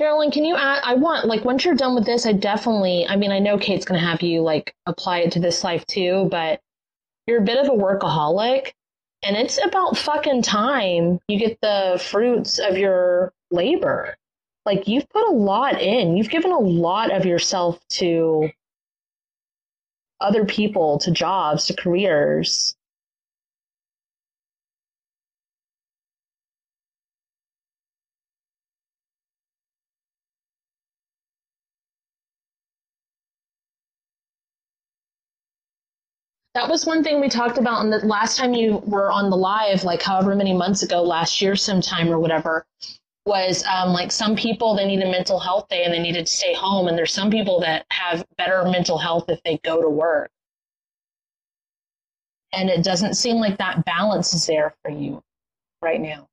[0.00, 0.80] Gerilyn, can you add?
[0.84, 3.86] I want, like, once you're done with this, I definitely, I mean, I know Kate's
[3.86, 6.60] going to have you, like, apply it to this life too, but
[7.26, 8.72] you're a bit of a workaholic,
[9.22, 14.16] and it's about fucking time you get the fruits of your labor.
[14.66, 18.50] Like, you've put a lot in, you've given a lot of yourself to
[20.20, 22.76] other people, to jobs, to careers.
[36.56, 39.36] That was one thing we talked about in the last time you were on the
[39.36, 42.64] live, like however many months ago, last year sometime or whatever,
[43.26, 46.32] was um, like some people they need a mental health day and they needed to
[46.32, 49.90] stay home, and there's some people that have better mental health if they go to
[49.90, 50.30] work.
[52.54, 55.22] And it doesn't seem like that balance is there for you
[55.82, 56.26] right now.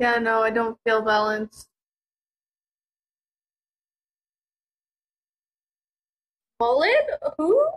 [0.00, 1.68] Yeah, no, I don't feel balanced.
[6.58, 7.06] Mullet?
[7.38, 7.70] Who?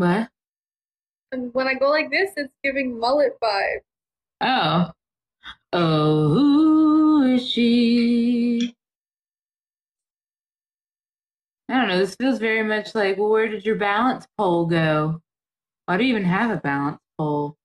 [0.00, 0.30] What?
[1.30, 3.80] And when I go like this, it's giving mullet vibe.
[4.40, 4.92] Oh.
[5.74, 8.74] Oh, who is she?
[11.68, 11.98] I don't know.
[11.98, 15.20] This feels very much like, well, where did your balance pole go?
[15.84, 17.58] Why do you even have a balance pole?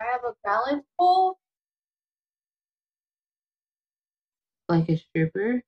[0.00, 1.38] I have a balance pole.
[4.68, 5.62] Like a stripper?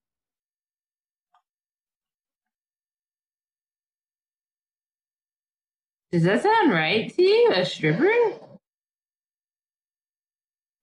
[6.17, 7.53] Does that sound right to you?
[7.55, 8.09] A stripper?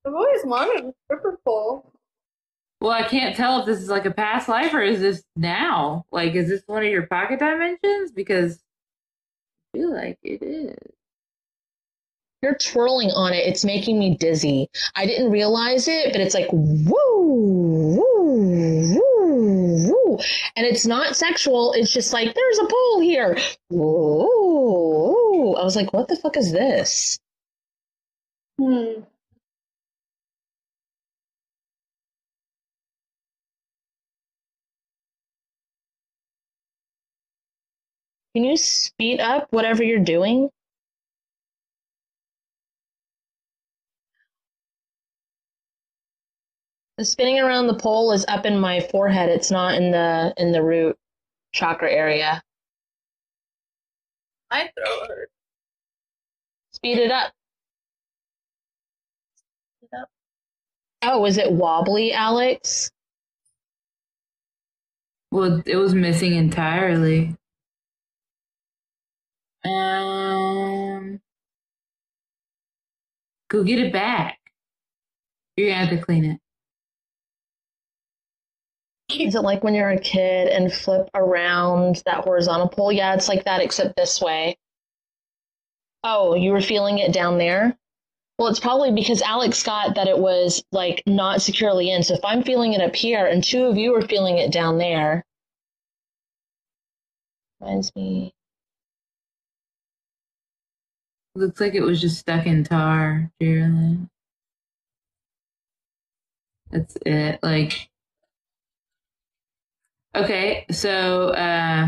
[0.06, 1.92] I've always wanted a stripper pole.
[2.80, 6.06] Well, I can't tell if this is like a past life or is this now?
[6.12, 8.12] Like, is this one of your pocket dimensions?
[8.12, 8.62] Because
[9.74, 10.78] I feel like it is.
[12.44, 13.48] You're twirling on it.
[13.48, 14.70] It's making me dizzy.
[14.96, 17.96] I didn't realize it, but it's like woo, woo,
[18.94, 20.20] woo, woo.
[20.56, 21.74] And it's not sexual.
[21.74, 23.36] It's just like, there's a pole here.
[23.72, 25.13] Woo.
[25.34, 27.20] I was like, what the fuck is this?
[28.60, 29.04] Hmm.
[38.36, 40.50] Can you speed up whatever you're doing?
[46.98, 49.30] The spinning around the pole is up in my forehead.
[49.30, 50.96] It's not in the in the root
[51.54, 52.42] chakra area.
[54.54, 55.32] My throat hurts.
[56.74, 57.34] Speed it up.
[59.92, 60.10] Yep.
[61.04, 62.92] Oh, is it wobbly, Alex?
[65.32, 67.36] Well, it was missing entirely.
[69.66, 71.20] Um,
[73.50, 74.38] go get it back.
[75.58, 76.43] You're gonna have to clean it.
[79.20, 82.92] Is it like when you're a kid and flip around that horizontal pole?
[82.92, 84.58] Yeah, it's like that, except this way.
[86.04, 87.78] Oh, you were feeling it down there?
[88.38, 92.04] Well, it's probably because Alex got that it was like not securely in.
[92.04, 94.78] So if I'm feeling it up here and two of you are feeling it down
[94.80, 95.24] there,
[97.62, 98.34] reminds me.
[101.36, 103.32] Looks like it was just stuck in tar.
[106.72, 107.40] That's it.
[107.42, 107.90] Like,
[110.16, 111.88] okay, so uh,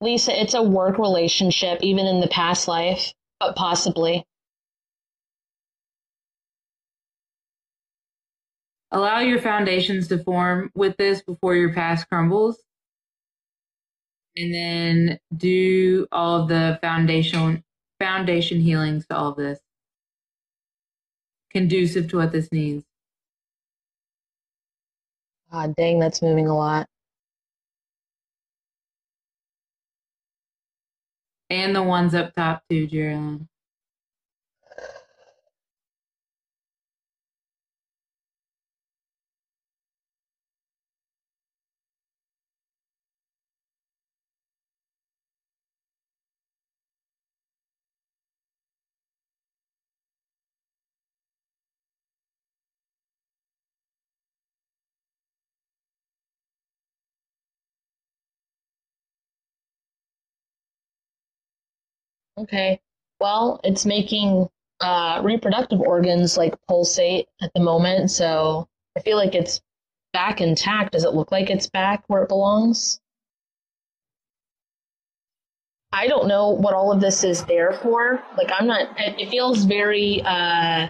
[0.00, 4.24] Lisa, it's a work relationship, even in the past life, but possibly.
[8.92, 12.62] allow your foundations to form with this before your past crumbles.
[14.36, 17.64] And then do all of the foundation
[17.98, 19.58] foundation healings to all of this.
[21.50, 22.84] Conducive to what this needs.
[25.52, 26.88] God dang, that's moving a lot.
[31.50, 33.48] And the ones up top too, Gerilyn.
[62.38, 62.80] Okay.
[63.20, 64.48] Well, it's making
[64.80, 69.60] uh, reproductive organs like pulsate at the moment, so I feel like it's
[70.12, 70.92] back intact.
[70.92, 73.00] Does it look like it's back where it belongs?
[75.92, 78.22] I don't know what all of this is there for.
[78.36, 80.88] Like, I'm not, it, it feels very, uh,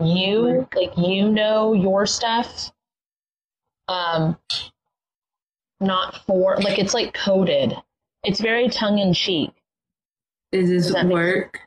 [0.00, 2.72] you, like, you know your stuff.
[3.88, 4.38] Um,
[5.80, 7.76] not for, like, it's like coded.
[8.22, 9.50] It's very tongue in cheek.
[10.52, 11.60] Is this Does that make work?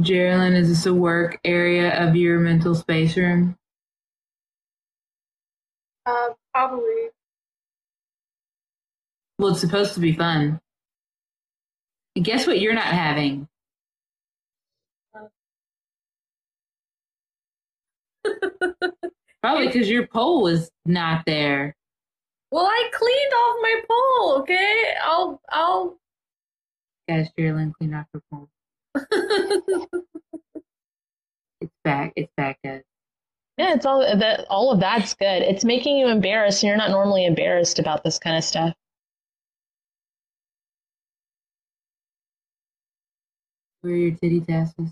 [0.00, 3.56] Gerilyn, is this a work area of your mental space room?
[6.06, 7.08] Uh, probably.
[9.38, 10.60] Well, it's supposed to be fun.
[12.16, 13.48] And guess what you're not having?
[19.42, 21.74] Probably because your pole was not there.
[22.50, 24.38] Well, I cleaned off my pole.
[24.40, 25.98] Okay, I'll I'll.
[27.08, 28.48] Guys, Gerilyn cleaned off her pole.
[31.60, 32.12] It's back.
[32.16, 32.82] It's back, guys.
[33.58, 34.46] Yeah, it's all that.
[34.48, 35.42] All of that's good.
[35.42, 38.74] It's making you embarrassed, and you're not normally embarrassed about this kind of stuff.
[43.82, 44.90] Where are your titty tassels?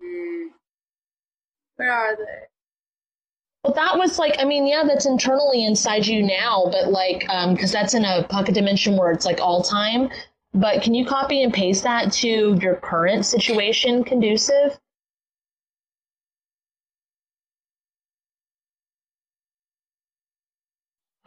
[0.00, 0.46] Hmm.
[1.76, 2.53] Where are they?
[3.64, 7.54] Well, that was like, I mean, yeah, that's internally inside you now, but like, um,
[7.54, 10.10] because that's in a pocket dimension where it's like all time.
[10.52, 14.78] But can you copy and paste that to your current situation, conducive?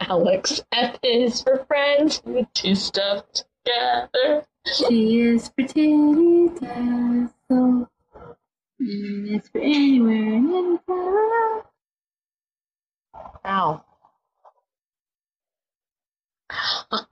[0.00, 4.46] Alex, F is for friends with two stuff together.
[4.64, 5.50] She is
[6.60, 7.90] tassel.
[8.78, 11.67] And it's for anywhere and anytime.
[13.58, 13.84] Ow.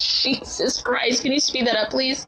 [0.00, 2.26] Jesus Christ, can you speed that up, please?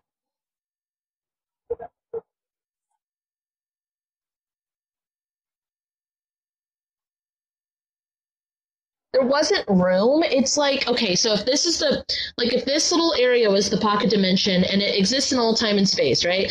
[9.13, 10.23] There wasn't room.
[10.25, 12.05] It's like, okay, so if this is the,
[12.39, 15.79] like, if this little area was the pocket dimension and it exists in all time
[15.79, 16.51] and space, right?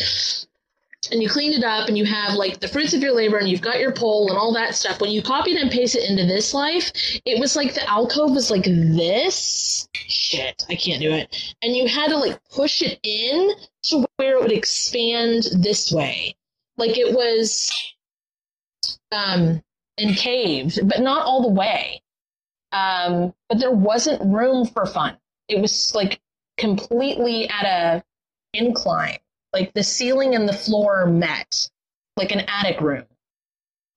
[1.10, 3.48] And you cleaned it up and you have like the fruits of your labor and
[3.48, 6.26] you've got your pole and all that stuff when you copied and pasted it into
[6.26, 6.92] this life
[7.24, 9.88] it was like the alcove was like this.
[9.94, 11.54] Shit i can't do it.
[11.62, 13.52] And you had to like push it in
[13.84, 16.36] to where it would expand this way.
[16.76, 17.72] Like it was
[19.10, 19.62] um
[19.96, 22.02] encaved but not all the way.
[22.72, 25.16] Um but there wasn't room for fun.
[25.48, 26.20] It was like
[26.58, 28.04] completely at a
[28.52, 29.18] incline
[29.52, 31.68] like the ceiling and the floor met,
[32.16, 33.04] like an attic room.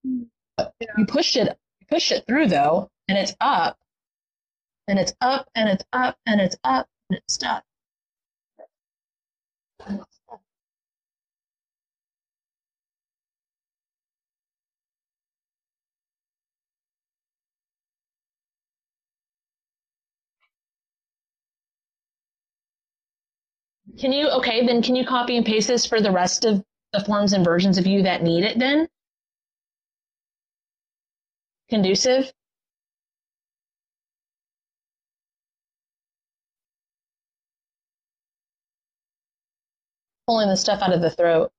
[0.03, 3.77] You push it, you push it through though, and it's up,
[4.87, 7.63] and it's up, and it's up, and it's up, and it's stuck.
[23.99, 26.63] Can you, okay, then can you copy and paste this for the rest of
[26.93, 28.87] the forms and versions of you that need it then?
[31.69, 32.31] Conducive?
[40.27, 41.51] Pulling the stuff out of the throat.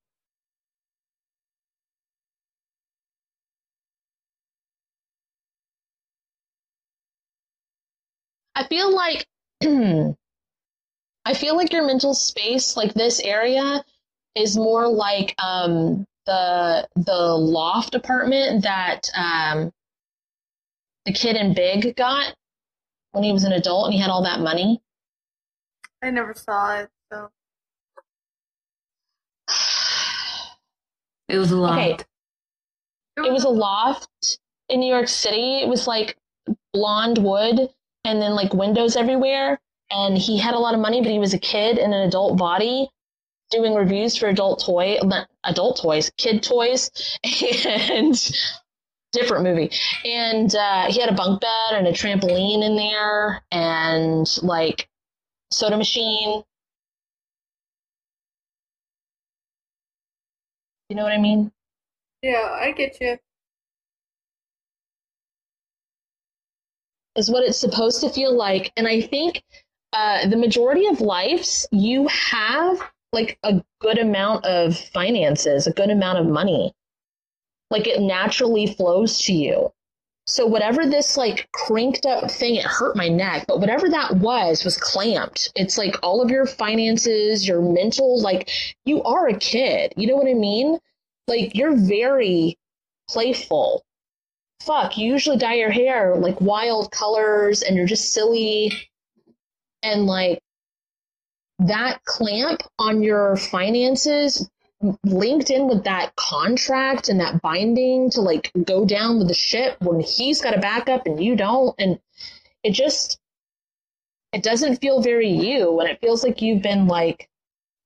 [8.56, 9.26] I feel like
[11.24, 13.84] I feel like your mental space, like this area,
[14.34, 19.72] is more like um, the the loft apartment that um,
[21.06, 22.34] the kid in Big got
[23.12, 24.82] when he was an adult and he had all that money.
[26.02, 27.30] I never saw it, so.
[31.28, 31.78] It was a loft.
[31.78, 35.60] Okay, it was a loft in New York City.
[35.60, 36.18] It was like
[36.72, 37.70] blonde wood
[38.04, 39.60] and then like windows everywhere.
[39.90, 42.36] And he had a lot of money, but he was a kid in an adult
[42.36, 42.88] body
[43.50, 46.90] doing reviews for adult toy, not adult toys, kid toys,
[47.66, 48.36] and
[49.12, 49.70] different movie.
[50.04, 54.88] And uh, he had a bunk bed and a trampoline in there, and like
[55.50, 56.42] soda machine.
[60.88, 61.52] You know what I mean?
[62.22, 63.18] Yeah, I get you.
[67.16, 68.72] is what it's supposed to feel like.
[68.76, 69.42] And I think
[69.94, 72.82] uh, the majority of lives, you have
[73.12, 76.74] like a good amount of finances, a good amount of money.
[77.70, 79.72] Like it naturally flows to you.
[80.26, 84.64] So whatever this like cranked up thing, it hurt my neck, but whatever that was
[84.64, 85.52] was clamped.
[85.54, 88.50] It's like all of your finances, your mental, like
[88.84, 89.92] you are a kid.
[89.96, 90.78] You know what I mean?
[91.28, 92.58] Like you're very
[93.08, 93.84] playful.
[94.60, 98.72] Fuck, you usually dye your hair like wild colors and you're just silly.
[99.84, 100.40] And like
[101.60, 104.48] that clamp on your finances
[105.04, 109.76] linked in with that contract and that binding to like go down with the ship
[109.80, 111.74] when he's got a backup and you don't.
[111.78, 111.98] And
[112.62, 113.18] it just
[114.32, 115.78] it doesn't feel very you.
[115.80, 117.28] And it feels like you've been like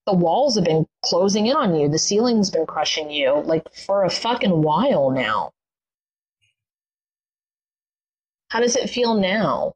[0.06, 1.88] the walls have been closing in on you.
[1.88, 5.52] The ceiling's been crushing you like for a fucking while now.
[8.48, 9.74] How does it feel now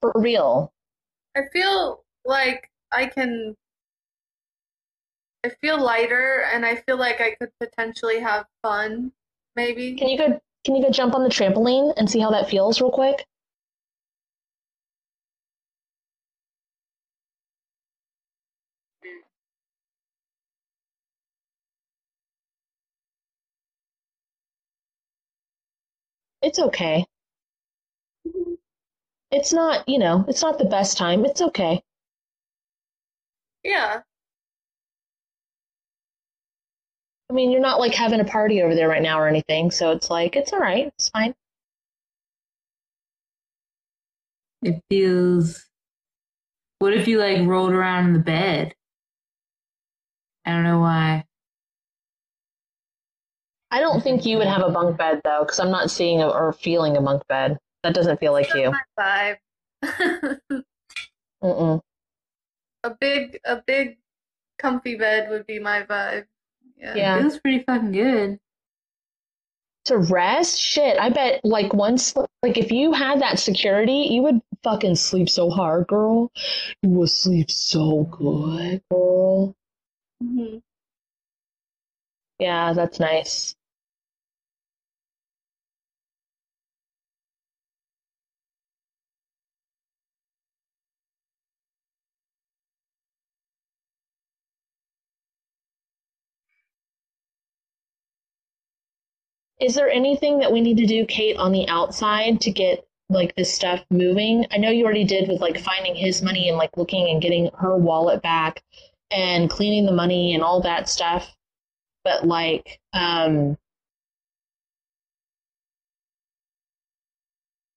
[0.00, 0.72] for real
[1.36, 3.54] I feel like I can.
[5.44, 9.12] I feel lighter, and I feel like I could potentially have fun.
[9.54, 9.94] Maybe.
[9.94, 10.40] Can you go?
[10.64, 13.24] Can you go jump on the trampoline and see how that feels, real quick?
[26.42, 27.04] It's okay.
[29.36, 31.26] It's not, you know, it's not the best time.
[31.26, 31.82] It's okay.
[33.62, 34.00] Yeah.
[37.28, 39.90] I mean, you're not like having a party over there right now or anything, so
[39.90, 40.86] it's like, it's all right.
[40.86, 41.34] It's fine.
[44.62, 45.66] It feels.
[46.78, 48.74] What if you like rolled around in the bed?
[50.46, 51.26] I don't know why.
[53.70, 56.28] I don't think you would have a bunk bed though, because I'm not seeing a,
[56.30, 57.58] or feeling a bunk bed.
[57.86, 58.72] That doesn't feel like you.
[58.98, 59.38] My
[59.80, 60.32] vibe.
[61.44, 61.80] Mm-mm.
[62.82, 63.98] a big, a big,
[64.58, 66.24] comfy bed would be my vibe.
[66.76, 66.96] Yeah.
[66.96, 67.18] Yeah.
[67.18, 68.40] It feels pretty fucking good.
[69.84, 70.98] To rest, shit.
[70.98, 75.48] I bet like once, like if you had that security, you would fucking sleep so
[75.48, 76.32] hard, girl.
[76.82, 79.54] You would sleep so good, girl.
[80.20, 80.60] Mhm.
[82.40, 83.55] Yeah, that's nice.
[99.60, 103.34] Is there anything that we need to do, Kate, on the outside to get like
[103.36, 104.44] this stuff moving?
[104.50, 107.50] I know you already did with like finding his money and like looking and getting
[107.58, 108.62] her wallet back
[109.10, 111.34] and cleaning the money and all that stuff.
[112.04, 113.56] But like, um,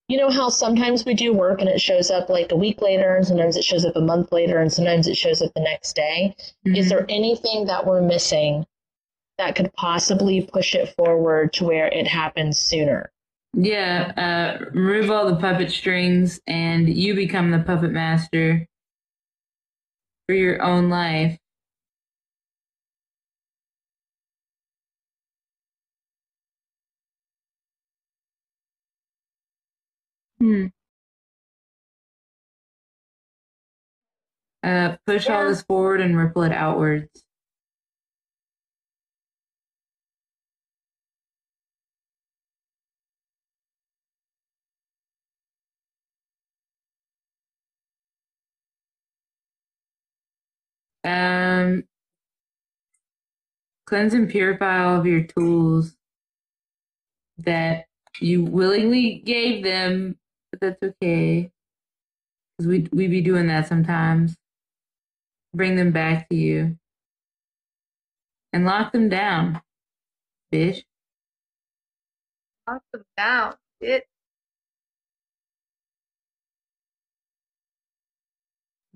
[0.10, 3.16] you know how sometimes we do work and it shows up like a week later,
[3.16, 5.96] and sometimes it shows up a month later, and sometimes it shows up the next
[5.96, 6.36] day.
[6.66, 6.90] Is Mhm.
[6.90, 8.66] there anything that we're missing
[9.40, 13.10] that could possibly push it forward to where it happens sooner?
[13.54, 14.12] Yeah,
[14.62, 18.68] uh, remove all the puppet strings and you become the puppet master
[20.28, 21.38] for your own life.
[30.40, 30.68] Hmm.
[34.62, 37.24] Uh, push all this forward and ripple it outwards.
[51.04, 51.84] Um,
[53.88, 55.96] cleanse and purify all of your tools
[57.40, 57.86] that
[58.20, 60.18] you willingly gave them,
[60.52, 61.52] but that's okay.
[62.58, 64.36] Because we we be doing that sometimes.
[65.54, 66.78] Bring them back to you
[68.54, 69.62] and lock them down,
[70.54, 70.84] bitch.
[72.68, 73.56] Knock them down.
[73.82, 74.09] It.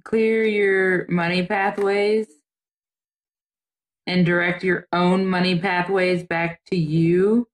[0.06, 2.28] Clear your money pathways
[4.08, 7.47] and direct your own money pathways back to you.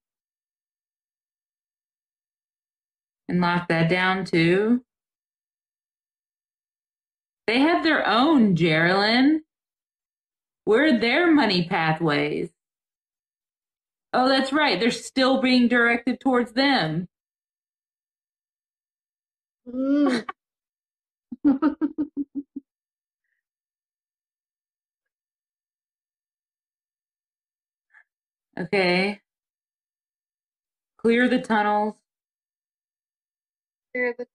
[3.28, 4.84] And lock that down too.
[7.48, 9.40] They have their own, Gerilyn.
[10.66, 12.50] Where are their money pathways?
[14.14, 14.80] Oh, that's right.
[14.80, 17.08] They're still being directed towards them.
[19.68, 20.26] Mm.
[28.60, 29.22] Okay.
[30.98, 31.96] Clear the tunnels.
[33.94, 34.28] Clear the-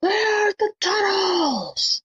[0.00, 2.02] Clear the tunnels!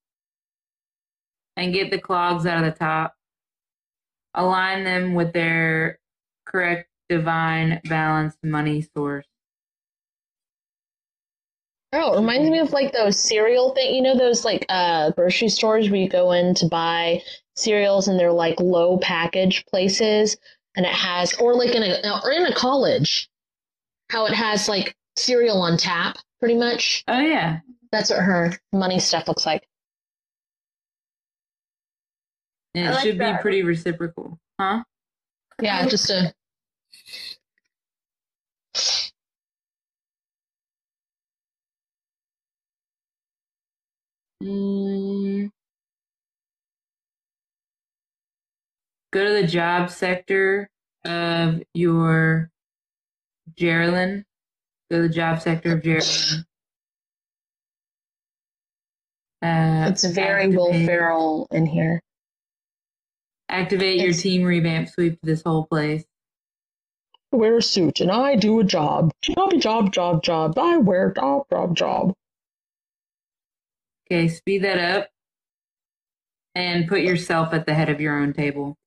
[1.55, 3.15] and get the clogs out of the top.
[4.35, 5.97] Align them with their
[6.45, 9.25] correct divine balanced money source.
[11.93, 13.95] Oh, it reminds me of like those cereal thing.
[13.95, 17.23] You know those like uh grocery stores where you go in to buy
[17.57, 20.37] cereals and they're like low package places,
[20.75, 23.29] and it has or like in a or in a college,
[24.09, 27.03] how it has like cereal on tap, pretty much.
[27.07, 27.59] Oh yeah.
[27.91, 29.67] That's what her money stuff looks like.
[32.75, 33.37] And it like should that.
[33.37, 34.39] be pretty reciprocal.
[34.59, 34.83] Huh?
[35.61, 36.33] Yeah, just a
[44.43, 45.49] Mm.
[49.17, 50.69] Go to the job sector
[51.03, 52.51] of your
[53.59, 54.25] Gerilyn.
[54.91, 56.45] Go to the job sector of Gerilyn.
[59.41, 61.99] Uh, it's very Will activate- Ferrell in here.
[63.49, 66.05] Activate your team revamp sweep this whole place.
[67.31, 69.11] Wear a suit and I do a job.
[69.23, 70.59] Jobby job, job, job.
[70.59, 72.13] I wear job, job, job.
[74.05, 75.09] Okay, speed that up
[76.53, 78.77] and put yourself at the head of your own table.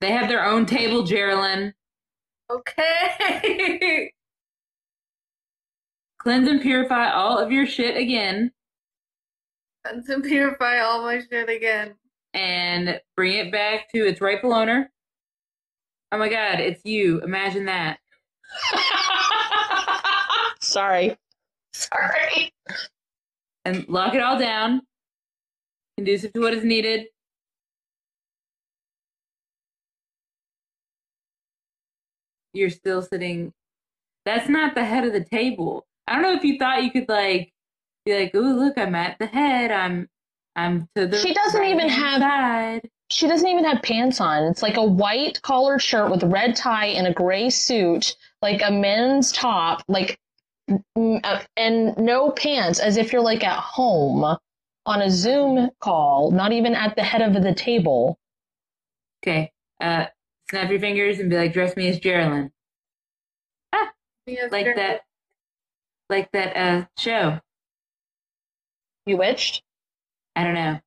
[0.00, 1.72] They have their own table, Gerilyn.
[2.50, 4.12] Okay.
[6.18, 8.50] Cleanse and purify all of your shit again
[9.84, 11.94] Cleanse and purify all my shit again.
[12.34, 14.90] and bring it back to its rightful owner.
[16.12, 17.20] Oh my god, it's you.
[17.20, 17.98] Imagine that.
[20.60, 21.16] Sorry.
[21.72, 22.52] Sorry.
[23.64, 24.82] And lock it all down.
[25.96, 27.06] Conducive to what is needed.
[32.56, 33.52] You're still sitting.
[34.24, 35.86] That's not the head of the table.
[36.08, 37.52] I don't know if you thought you could like
[38.04, 39.70] be like, "Oh, look, I'm at the head.
[39.70, 40.08] I'm,
[40.56, 44.42] I'm to the." She doesn't even right-hand have- side." She doesn't even have pants on.
[44.44, 48.62] It's like a white collared shirt with a red tie and a gray suit, like
[48.64, 50.18] a men's top, like,
[50.68, 54.36] mm, uh, and no pants, as if you're like at home
[54.86, 58.18] on a Zoom call, not even at the head of the table.
[59.22, 59.52] Okay.
[59.80, 60.06] Uh,
[60.50, 62.50] snap your fingers and be like, "Dress me as Gerilyn."
[64.28, 64.74] Yes, like sure.
[64.74, 65.02] that
[66.10, 67.38] like that uh show
[69.06, 69.62] Bewitched?
[70.34, 70.80] i don't know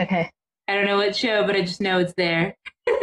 [0.00, 0.28] Okay.
[0.66, 2.56] i don't know what show but i just know it's there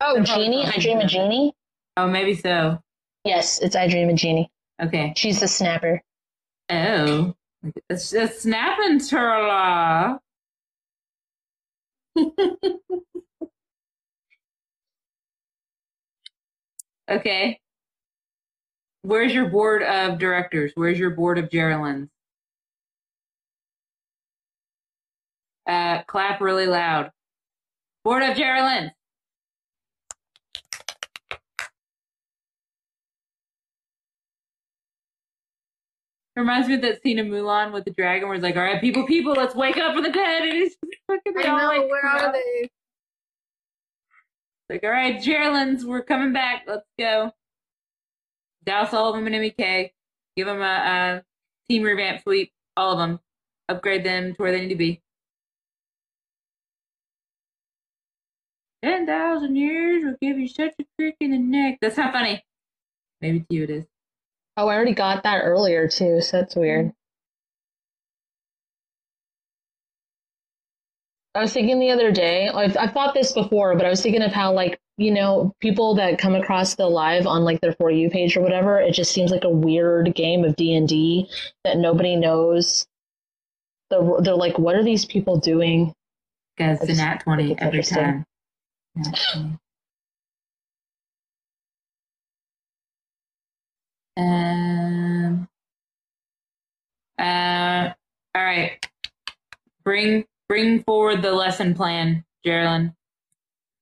[0.00, 0.64] Oh, They're Genie?
[0.66, 1.54] I Dream of Jeannie?
[1.96, 2.80] oh maybe so
[3.22, 4.50] Yes, it's I Dream of Jeannie.
[4.82, 6.02] okay She's the snapper.
[6.70, 7.36] oh
[7.88, 10.18] it's a snapping turtle
[17.10, 17.60] okay.
[19.02, 20.72] Where's your board of directors?
[20.74, 22.08] Where's your board of geraldines?
[25.66, 27.10] Uh clap really loud.
[28.04, 28.90] Board of geraldines.
[36.36, 38.80] Reminds me of that scene in Mulan with the dragon where it's like, all right,
[38.80, 40.42] people, people, let's wake up from the dead.
[40.48, 40.76] And it's
[41.06, 42.68] fucking I know, like, where are they?
[44.70, 46.64] Like, all right, Geraldines, we're coming back.
[46.66, 47.32] Let's go.
[48.64, 49.94] Douse all of them in MEK.
[50.36, 51.22] Give them a, a
[51.68, 52.50] team revamp sweep.
[52.76, 53.20] All of them.
[53.68, 55.02] Upgrade them to where they need to be.
[58.82, 61.78] 10,000 years will give you such a crick in the neck.
[61.80, 62.44] That's not funny.
[63.20, 63.84] Maybe to you it is.
[64.56, 66.92] Oh, I already got that earlier too, so that's weird.
[71.34, 74.22] I was thinking the other day, I've, I've thought this before, but I was thinking
[74.22, 77.90] of how, like, you know, people that come across the live on like their For
[77.90, 81.28] You page or whatever, it just seems like a weird game of D&D
[81.64, 82.86] that nobody knows.
[83.90, 85.92] They're, they're like, what are these people doing?
[86.56, 88.24] Because a nat 20 think every time.
[94.16, 95.48] Um,
[97.18, 97.90] uh,
[98.36, 98.88] all right.
[99.82, 102.94] Bring bring forward the lesson plan, Gerilyn.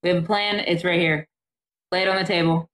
[0.02, 0.60] We have a plan.
[0.60, 1.26] It's right here.
[1.90, 2.68] Lay it on the table.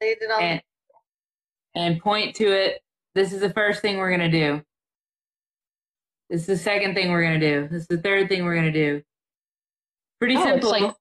[0.00, 0.62] Laid it on and
[1.74, 2.80] and point to it.
[3.14, 4.62] This is the first thing we're gonna do.
[6.30, 7.68] This is the second thing we're gonna do.
[7.70, 9.02] This is the third thing we're gonna do.
[10.18, 10.70] Pretty Oh, it's simple.
[10.70, 10.94] like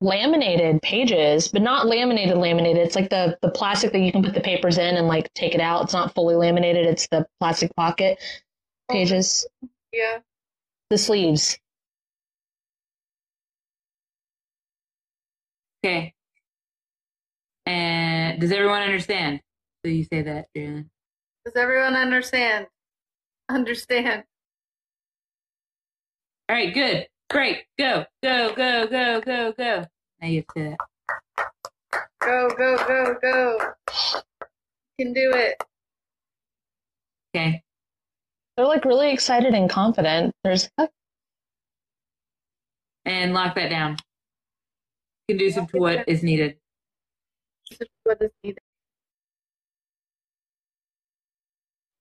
[0.00, 2.86] laminated pages, but not laminated laminated.
[2.86, 5.54] It's like the the plastic that you can put the papers in and like take
[5.54, 5.84] it out.
[5.84, 6.86] It's not fully laminated.
[6.86, 8.18] It's the plastic pocket
[8.88, 8.92] oh.
[8.94, 9.46] pages.
[9.92, 10.18] yeah.
[10.90, 11.58] The sleeves.
[15.84, 16.14] okay.
[17.66, 19.40] And does everyone understand?
[19.84, 20.86] So you say that, Jalen.
[21.44, 22.66] Does everyone understand?
[23.48, 24.24] Understand.
[26.48, 27.06] All right, good.
[27.28, 27.66] Break.
[27.78, 28.04] Go.
[28.22, 28.54] Go.
[28.54, 28.86] Go.
[28.86, 29.20] Go.
[29.20, 29.52] Go.
[29.52, 29.86] Go.
[30.20, 30.76] Now you have to.
[32.20, 33.58] Go, go, go, go.
[34.98, 35.62] You can do it.
[37.34, 37.62] Okay.
[38.56, 40.34] They're like really excited and confident.
[40.42, 40.68] There's
[43.04, 43.96] And lock that down.
[45.28, 46.56] Conducive to what is needed.
[48.02, 48.58] What is needed.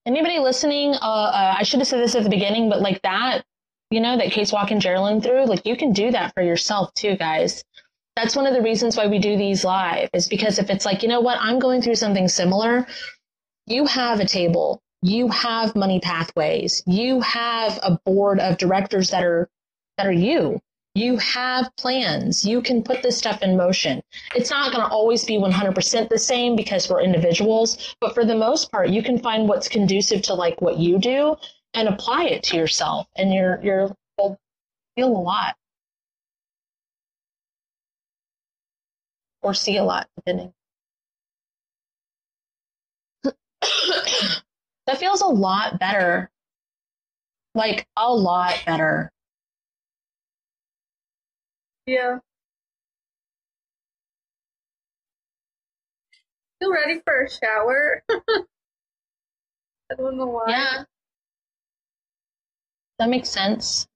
[0.07, 0.93] anybody listening.
[0.95, 3.43] Uh, uh, I should have said this at the beginning, but like that,
[3.89, 7.15] you know, that Kate's walking Gerilyn through, like you can do that for yourself too,
[7.15, 7.63] guys.
[8.15, 11.03] That's one of the reasons why we do these live is because if it's like,
[11.03, 12.87] you know what, I'm going through something similar,
[13.67, 19.23] you have a table, you have money pathways, you have a board of directors that
[19.23, 19.47] are
[19.97, 20.59] that are you.
[20.95, 22.43] You have plans.
[22.43, 24.01] You can put this stuff in motion.
[24.35, 28.35] It's not going to always be 100% the same because we're individuals, but for the
[28.35, 31.35] most part, you can find what's conducive to like what you do
[31.77, 34.35] and apply it to yourself and you're you're will
[34.95, 35.55] feel a lot
[39.43, 40.51] or see a lot depending
[43.23, 46.31] that feels a lot better
[47.53, 49.11] like a lot better
[51.85, 52.17] Yeah.
[56.59, 58.03] you ready for a shower.
[58.09, 60.45] I don't know why.
[60.49, 60.83] yeah
[62.99, 63.87] that makes sense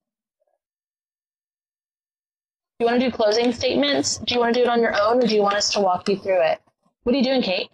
[2.79, 4.95] do you want to do closing statements do you want to do it on your
[5.01, 6.59] own or do you want us to walk you through it
[7.03, 7.69] what are you doing kate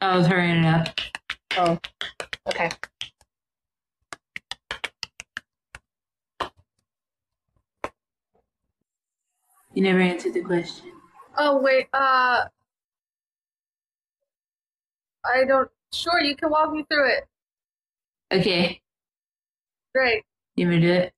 [0.00, 1.00] I was hurrying it up.
[1.56, 1.78] oh
[2.48, 2.70] okay
[9.74, 10.92] You never answered the question.
[11.36, 12.44] Oh wait, uh
[15.24, 17.24] I don't sure you can walk me through it.
[18.30, 18.80] Okay.
[19.94, 20.22] Great.
[20.56, 21.10] You want me to do it?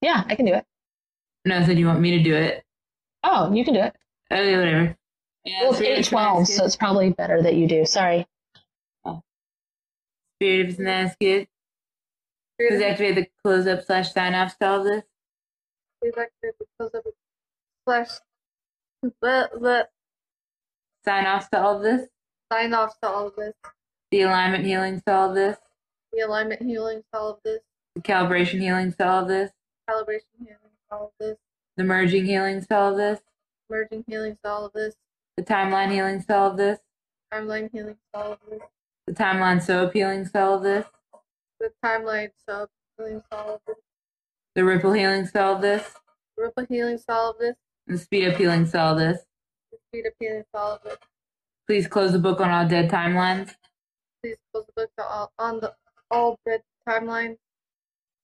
[0.00, 0.64] yeah i can do it
[1.44, 2.62] No, I said you want me to do it.
[3.24, 3.96] oh you can do it
[4.30, 4.96] Okay, whatever.
[5.44, 8.26] Yeah, well it's spirit 812 so it's probably better that you do sorry
[9.04, 9.20] good.
[10.40, 11.48] Spirit of tonight's good.
[12.60, 15.02] Please activate the close up slash sign off to all of this.
[16.00, 17.04] Please activate the close up
[17.88, 18.08] slash
[19.02, 19.88] the the
[21.04, 22.08] Sign off to all of this.
[22.52, 23.54] sign off to all of this.
[24.10, 25.56] The alignment healing to all of this.
[26.18, 27.60] The alignment healing to all of this.
[27.94, 29.52] The calibration healing to all of this.
[29.88, 30.58] Calibration healing
[30.90, 31.36] to all of this.
[31.76, 33.20] The merging healing to all of this.
[33.70, 34.96] Merging healing to all of this.
[35.36, 36.80] The timeline healing to all of this.
[37.32, 38.58] Timeline healing to all of this.
[39.06, 40.86] The timeline soap healing to all of this.
[41.60, 43.76] The timeline sub healing to all of this.
[44.56, 45.94] The ripple healing to all of this.
[46.36, 47.54] Ripple healing to all of this.
[47.86, 49.22] And the speed up healing to all of this.
[49.70, 50.96] The speed up healing to all of this.
[51.68, 53.54] Please close the book on all dead timelines.
[54.20, 55.72] Please close the book to all on the
[56.10, 57.36] all dead timeline.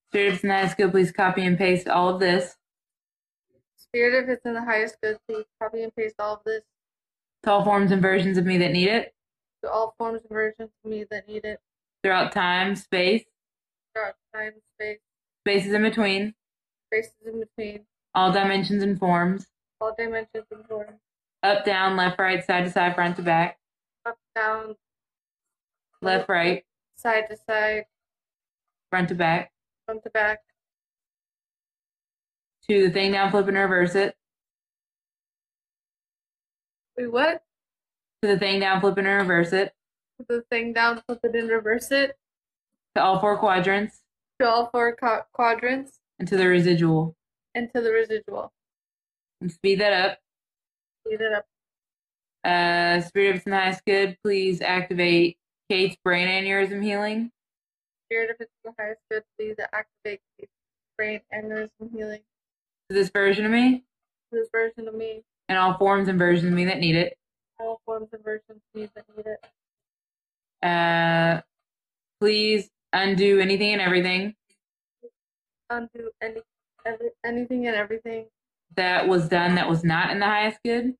[0.08, 0.92] Spirit of tonight's good.
[0.92, 2.56] Please copy and paste all of this.
[3.76, 6.62] Spirit if it's in the highest good, please copy and paste all of this.
[7.44, 9.14] To all forms and versions of me that need it.
[9.62, 11.60] To all forms and versions of me that need it.
[12.02, 13.24] Throughout time, space,
[13.94, 14.98] throughout time, space,
[15.42, 16.34] spaces in between,
[16.88, 19.46] spaces in between, all dimensions and forms,
[19.80, 21.00] all dimensions and forms,
[21.42, 23.58] up, down, left, right, side to side, front to back,
[24.04, 24.74] up, down,
[26.02, 26.64] left, right,
[27.04, 27.84] side to side,
[28.90, 29.52] front to back,
[29.86, 30.40] front to back,
[32.68, 34.16] to the thing down, flip and reverse it,
[36.96, 37.42] wait, what?
[38.22, 39.72] to the thing down, flip and reverse it,
[40.18, 42.16] To the thing down, flip it and reverse it
[42.94, 44.00] to all four quadrants,
[44.40, 47.16] to all four qu- quadrants and to the residual.
[47.54, 48.52] and to the residual.
[49.40, 50.18] And speed that up.
[51.06, 51.44] Speed it up.
[52.44, 54.16] Uh, Spirit of tonight's good.
[54.22, 55.36] Please activate
[55.68, 57.30] Kate's brain aneurysm healing.
[58.06, 60.46] Spirit it's the highest good, please activate the
[60.96, 62.20] brain aneurysm healing
[62.90, 63.84] To this version of me
[64.32, 67.16] to this version of me, and all forms and versions of me that need it.
[67.58, 70.66] all forms and versions of me that need it.
[70.66, 71.40] Uh,
[72.20, 74.34] please undo anything and everything
[75.70, 76.40] undo any
[76.86, 78.26] every, anything and everything
[78.76, 80.94] that was done that was not in the highest good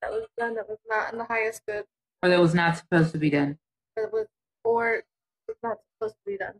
[0.00, 1.84] that was done that was not in the highest good
[2.22, 3.58] or that was not supposed to be done.
[3.96, 4.26] That was
[4.64, 5.02] or
[5.48, 6.54] was not supposed to be done.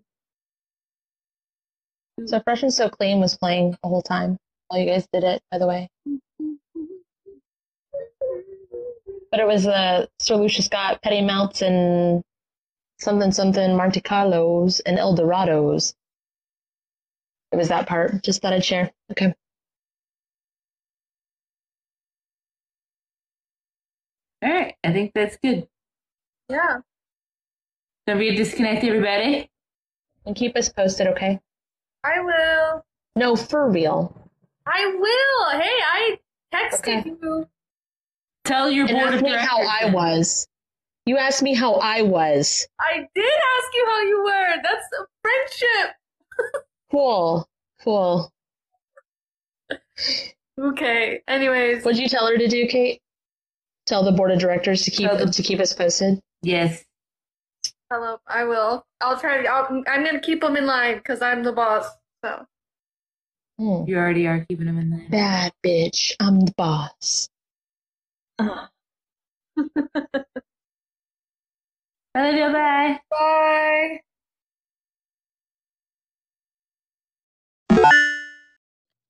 [2.27, 4.36] So Fresh and So Clean was playing the whole time
[4.69, 5.89] while you guys did it, by the way.
[9.31, 12.23] But it was uh, Sir Lucius Scott, Petty Mounts, and
[13.01, 15.94] something something Monte Carlos and El Dorados.
[17.52, 18.23] It was that part.
[18.23, 18.90] Just thought I'd share.
[19.12, 19.32] Okay.
[24.43, 25.69] All right, I think that's good.
[26.48, 26.78] Yeah.
[28.11, 29.49] Don't be a disconnect, everybody.
[30.27, 31.39] And keep us posted, okay?
[32.03, 32.85] I will.
[33.15, 34.28] No, for real.
[34.66, 35.61] I will.
[35.61, 36.19] Hey, I
[36.53, 37.05] texted Okay.
[37.23, 37.49] you.
[38.45, 39.49] Tell your And board ask of me directors.
[39.49, 40.49] how I was.
[41.07, 42.66] You asked me how I was.
[42.81, 44.57] I did ask you how you were.
[44.61, 45.95] That's a friendship.
[46.91, 47.49] Cool.
[47.85, 48.32] Cool.
[50.61, 51.23] Okay.
[51.28, 53.01] Anyways, What'd you tell her to do, Kate?
[53.87, 56.20] Tell the board of directors to keep the- to keep us posted.
[56.43, 56.85] Yes.
[57.91, 58.19] Hello.
[58.27, 58.87] I will.
[59.01, 59.49] I'll try to.
[59.49, 61.87] I'll, I'm gonna keep them in line because I'm the boss.
[62.25, 62.47] So
[63.61, 63.85] Hmm.
[63.87, 65.07] You already are keeping them in there.
[65.11, 66.12] Bad bitch.
[66.19, 67.29] I'm the boss.
[68.39, 68.69] Uh,
[72.15, 72.53] I love you.
[72.53, 73.01] Bye.
[73.11, 74.01] bye.